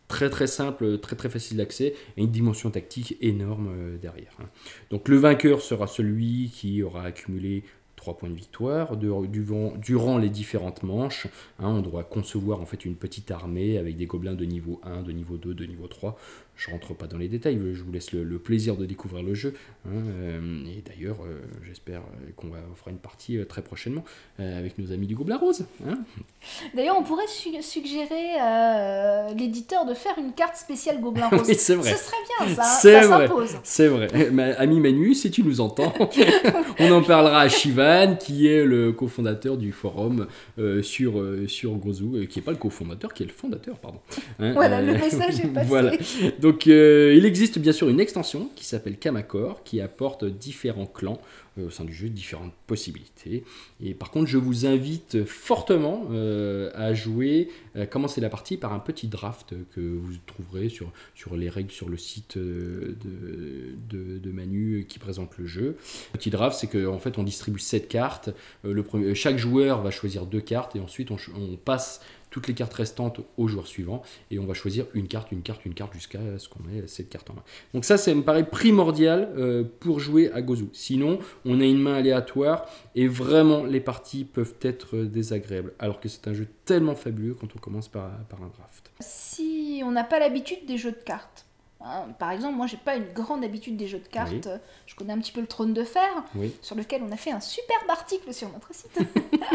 Très 0.10 0.30
très 0.30 0.48
simple, 0.48 1.00
très 1.00 1.16
très 1.16 1.30
facile 1.30 1.58
d'accès 1.58 1.96
et 2.18 2.22
une 2.24 2.30
dimension 2.30 2.70
tactique 2.70 3.18
énorme 3.20 3.70
euh, 3.72 3.98
derrière. 3.98 4.36
hein. 4.40 4.46
Donc 4.92 5.08
le 5.08 5.18
vainqueur 5.18 5.62
sera 5.62 5.88
celui 5.88 6.52
qui 6.54 6.84
aura 6.84 7.04
accumulé 7.04 7.64
3 7.96 8.18
points 8.18 8.30
de 8.30 8.36
victoire 8.36 8.98
durant 8.98 10.18
les 10.18 10.30
différentes 10.30 10.84
manches. 10.84 11.28
hein. 11.58 11.70
on 11.70 11.82
doit 11.82 12.04
concevoir 12.04 12.60
en 12.60 12.66
fait 12.66 12.84
une 12.86 12.96
petite 12.96 13.32
armée 13.32 13.78
avec 13.78 13.96
des 13.96 14.06
gobelins 14.06 14.36
de 14.36 14.46
niveau 14.46 14.82
1, 14.84 15.04
de 15.04 15.14
niveau 15.14 15.38
2, 15.38 15.54
de 15.54 15.66
niveau 15.66 15.88
3. 15.88 16.20
Je 16.56 16.70
rentre 16.70 16.94
pas 16.94 17.08
dans 17.08 17.18
les 17.18 17.28
détails, 17.28 17.60
je 17.74 17.82
vous 17.84 17.92
laisse 17.92 18.12
le, 18.14 18.24
le 18.24 18.38
plaisir 18.40 18.76
de 18.78 18.86
découvrir 18.86 19.24
le 19.24 19.34
jeu. 19.34 19.54
hein. 19.88 19.90
Euh, 19.92 20.64
et 20.66 20.82
d'ailleurs, 20.88 21.18
euh, 21.26 21.42
j'espère 21.68 22.02
euh, 22.02 22.30
qu'on 22.36 22.52
fera 22.76 22.92
une 22.92 22.98
partie 23.00 23.38
très 23.50 23.62
prochainement 23.64 24.04
avec 24.40 24.78
nos 24.78 24.92
amis 24.92 25.08
du 25.08 25.16
Gobelin 25.16 25.38
Rose. 25.38 25.66
hein. 25.88 25.98
D'ailleurs, 26.76 26.96
on 27.00 27.04
pourrait 27.04 27.28
su- 27.28 27.62
suggérer 27.62 28.36
à 28.40 29.28
l'éditeur 29.34 29.86
de 29.86 29.94
faire 29.94 30.14
une 30.18 30.32
carte 30.34 30.56
spéciale 30.56 31.00
Gobelin 31.02 31.28
Rose. 31.32 31.46
Oui, 31.48 31.56
c'est 31.56 31.76
vrai. 31.76 31.92
Ce 31.92 31.98
serait 32.06 32.18
bien 32.46 32.56
ça, 32.56 32.64
C'est 32.64 33.02
ça 33.02 33.08
vrai. 33.08 33.28
s'impose. 33.28 33.58
C'est 33.64 33.88
vrai. 33.88 34.30
Ma- 34.32 34.54
ami 34.54 34.80
Manu, 34.80 35.14
si 35.16 35.32
tu 35.32 35.44
nous 35.44 35.60
entends, 35.60 35.94
on 36.80 36.92
en 36.92 37.02
parlera 37.02 37.42
à 37.42 37.50
Chival 37.50 37.84
Yann, 38.10 38.18
qui 38.18 38.48
est 38.48 38.64
le 38.64 38.92
cofondateur 38.94 39.58
du 39.58 39.72
forum 39.72 40.28
euh, 40.60 40.82
sur, 40.84 41.20
euh, 41.20 41.48
sur 41.48 41.74
Grozou, 41.76 42.16
euh, 42.16 42.26
qui 42.26 42.40
n'est 42.40 42.46
pas 42.46 42.52
le 42.52 42.58
cofondateur, 42.58 43.14
qui 43.14 43.24
est 43.24 43.26
le 43.26 43.32
fondateur, 43.32 43.78
pardon. 43.80 44.00
Hein, 44.40 44.54
Voilà, 44.54 44.82
le 44.82 44.94
message 44.94 45.40
est 45.40 45.48
passé. 45.54 45.68
voilà. 45.68 45.92
Donc, 46.44 46.68
euh, 46.68 47.16
il 47.16 47.26
existe 47.26 47.58
bien 47.58 47.72
sûr 47.72 47.88
une 47.88 48.02
extension 48.02 48.50
qui 48.58 48.66
s'appelle 48.66 48.98
Kamakor, 48.98 49.64
qui 49.64 49.80
apporte 49.80 50.26
différents 50.26 50.86
clans 50.86 51.22
euh, 51.58 51.68
au 51.68 51.70
sein 51.70 51.86
du 51.86 51.94
jeu, 51.94 52.10
différentes 52.10 52.52
possibilités. 52.68 53.46
Et 53.82 53.94
par 53.94 54.12
contre, 54.12 54.28
je 54.28 54.38
vous 54.38 54.66
invite 54.66 55.24
fortement 55.24 56.06
euh, 56.12 56.70
à 56.76 56.94
jouer, 56.94 57.48
commencer 57.90 58.20
la 58.20 58.28
partie 58.28 58.58
par 58.58 58.74
un 58.74 58.80
petit 58.80 59.08
draft 59.08 59.56
que 59.74 59.80
vous 59.80 60.16
trouverez 60.26 60.68
sur, 60.68 60.92
les 61.34 61.48
règles 61.48 61.72
sur 61.72 61.88
le 61.88 61.96
site 61.96 62.38
de, 62.38 62.98
Manu 64.26 64.86
qui 64.90 65.00
présente 65.00 65.38
le 65.38 65.46
jeu. 65.46 65.78
Petit 66.12 66.30
draft, 66.30 66.58
c'est 66.60 66.68
qu'en 66.68 67.00
fait, 67.00 67.18
on 67.18 67.24
distribue 67.24 67.60
7 67.60 67.88
cartes. 67.88 68.32
Le 68.64 68.84
chaque 69.14 69.38
joueur 69.38 69.82
va 69.82 69.92
choisir 69.92 70.26
deux 70.26 70.42
cartes 70.42 70.76
et 70.76 70.82
ensuite 70.82 71.10
on 71.12 71.56
passe 71.56 72.02
toutes 72.34 72.48
les 72.48 72.56
cartes 72.56 72.74
restantes 72.74 73.20
au 73.38 73.48
joueur 73.48 73.68
suivant 73.68 74.02
et 74.32 74.40
on 74.40 74.46
va 74.48 74.56
choisir 74.56 74.88
une 74.96 75.08
carte, 75.08 75.32
une 75.32 75.44
carte, 75.44 75.66
une 75.66 75.76
carte 75.76 75.94
jusqu'à 75.94 76.18
ce 76.40 76.50
qu'on 76.50 76.68
ait 76.76 76.88
cette 76.88 77.08
carte 77.10 77.30
en 77.30 77.36
main. 77.36 77.44
Donc 77.76 77.86
ça, 77.86 77.96
ça 77.98 78.12
me 78.16 78.24
paraît 78.24 78.50
primordial 78.50 79.32
euh, 79.38 79.64
pour 79.80 80.00
jouer 80.00 80.32
à 80.34 80.42
Gozu. 80.42 80.66
Sinon, 80.74 81.20
on 81.46 81.62
a 81.62 81.64
une 81.64 81.78
main 81.80 81.94
aléatoire 81.94 82.66
et 82.96 83.08
vraiment 83.08 83.64
les 83.64 83.80
parties 83.80 84.26
peuvent 84.26 84.56
être 84.64 84.98
désagréables. 84.98 85.74
Alors 85.78 86.00
que 86.00 86.10
c'est 86.10 86.28
un 86.28 86.34
jeu 86.34 86.48
tellement 86.66 86.96
fabuleux 86.96 87.36
quand 87.40 87.56
on 87.56 87.60
commence 87.60 87.88
par, 87.88 88.10
par 88.30 88.42
un 88.42 88.48
draft. 88.48 88.92
Si 89.00 89.82
on 89.86 89.92
n'a 89.92 90.04
pas 90.04 90.18
l'habitude 90.18 90.66
des 90.66 90.78
jeux 90.80 90.92
de 90.92 91.04
cartes, 91.06 91.46
hein, 91.82 92.08
par 92.18 92.32
exemple, 92.32 92.56
moi 92.58 92.66
j'ai 92.66 92.78
pas 92.78 92.96
une 92.96 93.14
grande 93.14 93.44
habitude 93.44 93.78
des 93.78 93.86
jeux 93.88 94.00
de 94.00 94.08
cartes, 94.08 94.48
Oui. 94.52 94.60
je 94.88 94.96
connais 94.96 95.14
un 95.14 95.20
petit 95.20 95.32
peu 95.32 95.42
le 95.42 95.48
trône 95.48 95.74
de 95.76 95.84
fer, 95.84 96.24
Oui. 96.34 96.52
sur 96.64 96.76
lequel 96.76 97.04
on 97.08 97.12
a 97.12 97.18
fait 97.18 97.32
un 97.32 97.40
superbe 97.42 97.88
article 97.90 98.34
sur 98.34 98.50
notre 98.52 98.74
site. 98.74 98.98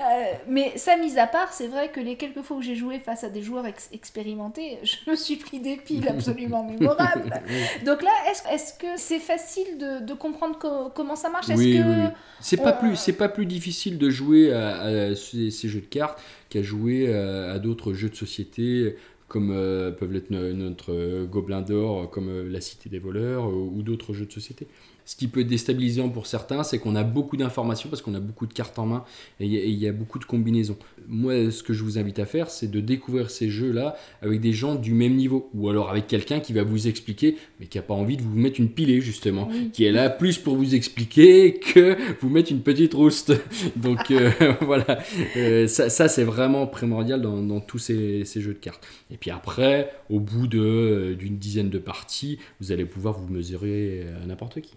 Euh, 0.00 0.32
mais 0.48 0.76
ça, 0.78 0.96
mis 0.96 1.18
à 1.18 1.26
part, 1.26 1.52
c'est 1.52 1.66
vrai 1.68 1.90
que 1.90 2.00
les 2.00 2.16
quelques 2.16 2.42
fois 2.42 2.56
où 2.58 2.62
j'ai 2.62 2.76
joué 2.76 2.98
face 3.00 3.24
à 3.24 3.30
des 3.30 3.42
joueurs 3.42 3.66
ex- 3.66 3.88
expérimentés, 3.92 4.78
je 4.84 5.10
me 5.10 5.16
suis 5.16 5.36
pris 5.36 5.60
des 5.60 5.76
piles 5.76 6.08
absolument 6.08 6.64
mémorables. 6.64 7.30
Donc 7.82 8.02
là, 8.02 8.10
est-ce 8.30 8.74
que 8.74 8.96
c'est 8.96 9.18
facile 9.20 9.78
de, 9.78 10.04
de 10.04 10.14
comprendre 10.14 10.58
co- 10.58 10.90
comment 10.90 11.16
ça 11.16 11.28
marche? 11.30 11.50
Est-ce 11.50 11.66
Oui, 11.66 11.68
que 11.68 11.78
oui, 11.82 11.94
oui. 12.06 12.12
C'est 12.40 12.58
pas 12.62 12.72
plus, 12.72 12.96
c'est 12.96 13.14
pas 13.14 13.28
plus 13.28 13.46
difficile 13.46 13.96
de 13.98 14.10
jouer 14.10 14.52
à, 14.52 14.80
à 14.80 15.14
ces, 15.14 15.50
ces 15.50 15.68
jeux 15.68 15.80
de 15.80 15.86
cartes 15.86 16.20
qu'à 16.50 16.62
jouer 16.62 17.12
à, 17.14 17.52
à 17.52 17.58
d'autres 17.58 17.94
jeux 17.94 18.10
de 18.10 18.14
société 18.14 18.96
comme 19.28 19.50
euh, 19.50 19.90
peuvent 19.92 20.12
l'être 20.12 20.30
no- 20.30 20.52
notre 20.52 20.92
euh, 20.92 21.26
Gobelin 21.26 21.62
d'or, 21.62 22.10
comme 22.10 22.28
euh, 22.28 22.48
La 22.50 22.60
Cité 22.60 22.88
des 22.88 22.98
voleurs 22.98 23.46
euh, 23.48 23.52
ou 23.52 23.82
d'autres 23.82 24.12
jeux 24.14 24.26
de 24.26 24.32
société. 24.32 24.66
Ce 25.08 25.16
qui 25.16 25.26
peut 25.26 25.40
être 25.40 25.46
déstabilisant 25.46 26.10
pour 26.10 26.26
certains, 26.26 26.62
c'est 26.64 26.78
qu'on 26.78 26.94
a 26.94 27.02
beaucoup 27.02 27.38
d'informations 27.38 27.88
parce 27.88 28.02
qu'on 28.02 28.12
a 28.14 28.20
beaucoup 28.20 28.46
de 28.46 28.52
cartes 28.52 28.78
en 28.78 28.84
main 28.84 29.04
et 29.40 29.46
il 29.46 29.52
y 29.54 29.86
a- 29.86 29.88
y, 29.88 29.90
beaucoup 29.92 30.18
de 30.18 30.26
combinaisons. 30.26 30.76
Moi, 31.08 31.50
ce 31.50 31.62
que 31.62 31.72
je 31.72 31.82
vous 31.82 31.98
invite 31.98 32.18
à 32.18 32.26
faire, 32.26 32.50
c'est 32.50 32.70
de 32.70 32.78
découvrir 32.80 33.30
ces 33.30 33.48
jeux-là 33.48 33.96
avec 34.20 34.42
des 34.42 34.52
gens 34.52 34.74
du 34.74 34.92
même 34.92 35.14
niveau 35.16 35.48
ou 35.54 35.70
alors 35.70 35.88
avec 35.88 36.08
quelqu'un 36.08 36.40
qui 36.40 36.52
va 36.52 36.62
vous 36.62 36.88
expliquer, 36.88 37.38
mais 37.58 37.64
qui 37.64 37.78
n'a 37.78 37.82
pas 37.82 37.94
envie 37.94 38.18
de 38.18 38.22
vous 38.22 38.36
mettre 38.36 38.60
une 38.60 38.68
pilée 38.68 39.00
justement 39.00 39.48
Oui. 39.50 39.70
qui 39.72 39.84
est 39.86 39.92
là 39.92 40.10
plus 40.10 40.36
pour 40.36 40.56
vous 40.56 40.74
expliquer 40.74 41.54
que 41.58 41.96
vous 42.20 42.28
mettre 42.28 42.52
une 42.52 42.60
petite 42.60 42.92
rouste. 42.92 43.32
Donc 43.76 44.10
euh, 44.10 44.30
voilà, 44.60 44.98
Euh, 45.38 45.66
ça, 45.68 45.88
ça, 45.88 46.08
c'est 46.08 46.24
vraiment 46.24 46.66
primordial 46.66 47.22
dans, 47.22 47.40
dans 47.42 47.60
tous 47.60 47.78
ces, 47.78 48.26
ces 48.26 48.42
jeux 48.42 48.52
de 48.52 48.58
cartes. 48.58 48.86
Et 49.10 49.16
puis 49.16 49.30
après, 49.30 49.90
au 50.10 50.20
bout 50.20 50.48
euh, 50.54 51.14
d'une 51.14 51.38
dizaine 51.38 51.70
de 51.70 51.78
parties, 51.78 52.38
vous 52.60 52.72
allez 52.72 52.84
pouvoir 52.84 53.18
vous 53.18 53.32
mesurer 53.32 54.04
à 54.22 54.26
n'importe 54.26 54.60
qui. 54.60 54.74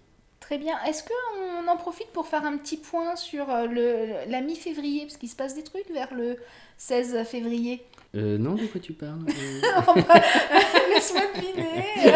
Très 0.51 0.57
bien. 0.57 0.75
Est-ce 0.85 1.03
qu'on 1.05 1.71
en 1.71 1.77
profite 1.77 2.09
pour 2.11 2.27
faire 2.27 2.43
un 2.43 2.57
petit 2.57 2.75
point 2.75 3.15
sur 3.15 3.49
euh, 3.49 3.67
le, 3.67 4.29
la 4.29 4.41
mi-février? 4.41 5.03
Parce 5.03 5.15
qu'il 5.15 5.29
se 5.29 5.35
passe 5.37 5.55
des 5.55 5.63
trucs 5.63 5.89
vers 5.93 6.13
le 6.13 6.35
16 6.75 7.23
février. 7.23 7.81
Euh, 8.17 8.37
non, 8.37 8.55
de 8.55 8.65
quoi 8.65 8.81
tu 8.81 8.91
parles? 8.91 9.21
Euh, 9.29 9.61
Laisse-moi 10.93 11.21
deviner. 11.37 12.13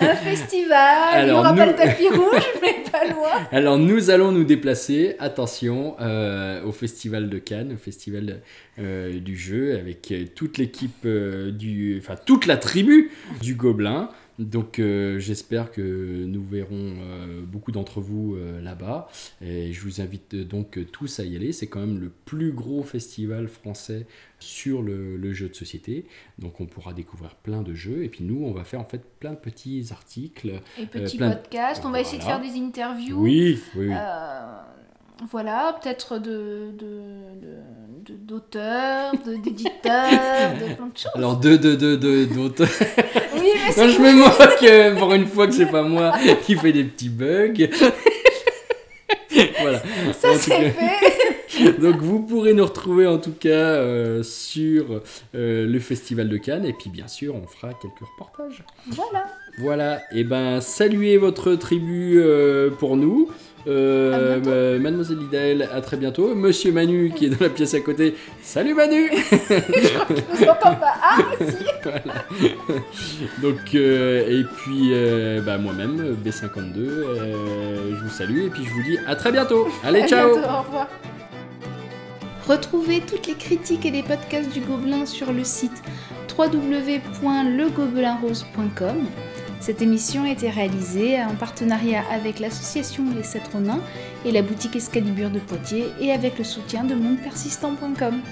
un 0.00 0.16
festival. 0.16 1.20
Il 1.20 1.24
n'y 1.26 1.30
Alors, 1.30 1.42
pas 1.44 1.52
nous- 1.52 1.64
le 1.66 1.76
tapis 1.76 2.08
rouge, 2.08 2.42
mais 2.60 2.82
pas 2.90 3.04
loin. 3.04 3.46
Alors 3.52 3.78
nous 3.78 4.10
allons 4.10 4.32
nous 4.32 4.42
déplacer, 4.42 5.14
attention, 5.20 5.94
euh, 6.00 6.64
au 6.64 6.72
Festival 6.72 7.30
de 7.30 7.38
Cannes, 7.38 7.74
au 7.74 7.78
Festival 7.78 8.40
euh, 8.80 9.20
du 9.20 9.36
jeu, 9.36 9.78
avec 9.78 10.12
toute 10.34 10.58
l'équipe 10.58 11.06
du... 11.06 12.00
Enfin, 12.02 12.16
toute 12.26 12.46
la 12.46 12.56
tribu 12.56 13.12
du 13.40 13.54
Gobelin. 13.54 14.10
Donc 14.40 14.78
euh, 14.78 15.18
j'espère 15.18 15.70
que 15.70 16.24
nous 16.24 16.42
verrons 16.42 16.70
euh, 16.72 17.42
beaucoup 17.44 17.72
d'entre 17.72 18.00
vous 18.00 18.34
euh, 18.36 18.60
là-bas. 18.62 19.08
Et 19.42 19.72
je 19.72 19.80
vous 19.82 20.00
invite 20.00 20.34
donc 20.34 20.78
tous 20.92 21.20
à 21.20 21.24
y 21.24 21.36
aller. 21.36 21.52
C'est 21.52 21.66
quand 21.66 21.80
même 21.80 22.00
le 22.00 22.10
plus 22.24 22.50
gros 22.52 22.82
festival 22.82 23.48
français 23.48 24.06
sur 24.38 24.80
le, 24.80 25.16
le 25.18 25.32
jeu 25.34 25.48
de 25.50 25.54
société. 25.54 26.06
Donc 26.38 26.60
on 26.60 26.66
pourra 26.66 26.94
découvrir 26.94 27.34
plein 27.34 27.60
de 27.62 27.74
jeux. 27.74 28.02
Et 28.02 28.08
puis 28.08 28.24
nous, 28.24 28.42
on 28.44 28.52
va 28.52 28.64
faire 28.64 28.80
en 28.80 28.84
fait 28.86 29.02
plein 29.20 29.32
de 29.32 29.36
petits 29.38 29.86
articles. 29.90 30.52
Et 30.78 30.86
petit 30.86 31.18
plein 31.18 31.28
de- 31.30 31.34
podcast. 31.34 31.82
On 31.84 31.90
va 31.90 32.00
essayer 32.00 32.18
de 32.18 32.24
faire 32.24 32.40
des 32.40 32.58
interviews. 32.58 33.20
Oui, 33.20 33.58
oui, 33.76 33.88
oui. 33.88 33.94
Voilà, 35.30 35.78
peut-être 35.82 36.18
de, 36.18 36.70
de, 36.78 36.86
de- 37.40 38.06
de- 38.14 38.16
d'auteurs, 38.16 39.12
de, 39.26 39.34
d'éditeurs, 39.36 40.54
de 40.54 40.74
plein 40.74 40.86
de 40.86 40.96
choses. 40.96 41.12
Alors 41.14 41.36
deux, 41.36 41.58
deux, 41.58 41.76
deux, 41.76 41.96
deux, 41.96 42.26
d'autres. 42.26 42.64
oui, 43.34 43.50
mais 43.54 43.76
Non, 43.86 43.88
je 43.92 44.00
me 44.00 44.12
moque 44.14 44.62
euh, 44.62 44.96
pour 44.96 45.12
une 45.12 45.26
fois 45.26 45.46
que 45.46 45.52
c'est 45.52 45.66
pas 45.70 45.82
moi 45.82 46.12
qui 46.46 46.56
fait 46.56 46.72
des 46.72 46.84
petits 46.84 47.10
bugs. 47.10 47.52
voilà. 49.60 49.82
ça, 50.12 50.34
c'est 50.36 50.70
fait. 50.70 51.70
Donc 51.80 51.96
vous 51.96 52.20
pourrez 52.20 52.54
nous 52.54 52.64
retrouver 52.64 53.06
en 53.06 53.18
tout 53.18 53.32
cas 53.38 53.48
euh, 53.48 54.22
sur 54.22 55.02
euh, 55.34 55.66
le 55.66 55.78
Festival 55.80 56.28
de 56.28 56.36
Cannes 56.38 56.64
et 56.64 56.72
puis 56.72 56.88
bien 56.90 57.08
sûr 57.08 57.34
on 57.34 57.46
fera 57.46 57.74
quelques 57.74 57.98
reportages. 58.00 58.64
Voilà. 58.86 59.26
Voilà, 59.58 60.00
et 60.12 60.24
ben 60.24 60.60
saluez 60.62 61.18
votre 61.18 61.54
tribu 61.56 62.14
euh, 62.18 62.70
pour 62.70 62.96
nous. 62.96 63.28
Euh, 63.66 64.40
euh, 64.46 64.78
Mademoiselle 64.78 65.18
Lidaël, 65.18 65.68
à 65.72 65.80
très 65.80 65.96
bientôt. 65.96 66.32
Monsieur 66.34 66.70
Manu 66.72 67.12
qui 67.14 67.26
est 67.26 67.30
dans 67.30 67.36
la 67.40 67.48
pièce 67.50 67.74
à 67.74 67.80
côté. 67.80 68.14
Salut 68.42 68.74
Manu 68.74 69.10
Je 69.10 70.36
vous 70.36 70.44
entends 70.44 70.74
pas. 70.76 70.94
Ah, 71.02 71.18
si. 71.40 71.64
Voilà. 71.82 72.26
Donc, 73.40 73.74
euh, 73.74 74.28
et 74.28 74.44
puis 74.44 74.90
euh, 74.92 75.40
bah, 75.40 75.56
moi-même, 75.56 76.14
B52, 76.22 76.76
euh, 76.76 77.96
je 77.96 78.02
vous 78.04 78.10
salue 78.10 78.40
et 78.44 78.50
puis 78.50 78.62
je 78.64 78.70
vous 78.70 78.82
dis 78.82 78.98
à 79.06 79.16
très 79.16 79.32
bientôt. 79.32 79.66
Allez, 79.82 80.02
À 80.02 80.06
ciao 80.06 80.34
bientôt, 80.34 80.46
au 80.46 80.58
revoir. 80.62 80.88
Retrouvez 82.46 83.00
toutes 83.00 83.26
les 83.28 83.34
critiques 83.34 83.86
et 83.86 83.90
les 83.90 84.02
podcasts 84.02 84.52
du 84.52 84.60
Gobelin 84.60 85.06
sur 85.06 85.32
le 85.32 85.42
site 85.44 85.82
www.legobelinrose.com. 86.36 89.06
Cette 89.60 89.82
émission 89.82 90.24
a 90.24 90.30
été 90.30 90.48
réalisée 90.48 91.22
en 91.22 91.34
partenariat 91.34 92.02
avec 92.10 92.38
l'association 92.40 93.04
Les 93.14 93.22
Sept 93.22 93.46
Ronins 93.52 93.82
et 94.24 94.32
la 94.32 94.40
boutique 94.40 94.74
Escalibur 94.74 95.28
de 95.28 95.38
Poitiers 95.38 95.84
et 96.00 96.12
avec 96.12 96.38
le 96.38 96.44
soutien 96.44 96.82
de 96.82 96.94
mondepersistant.com. 96.94 98.22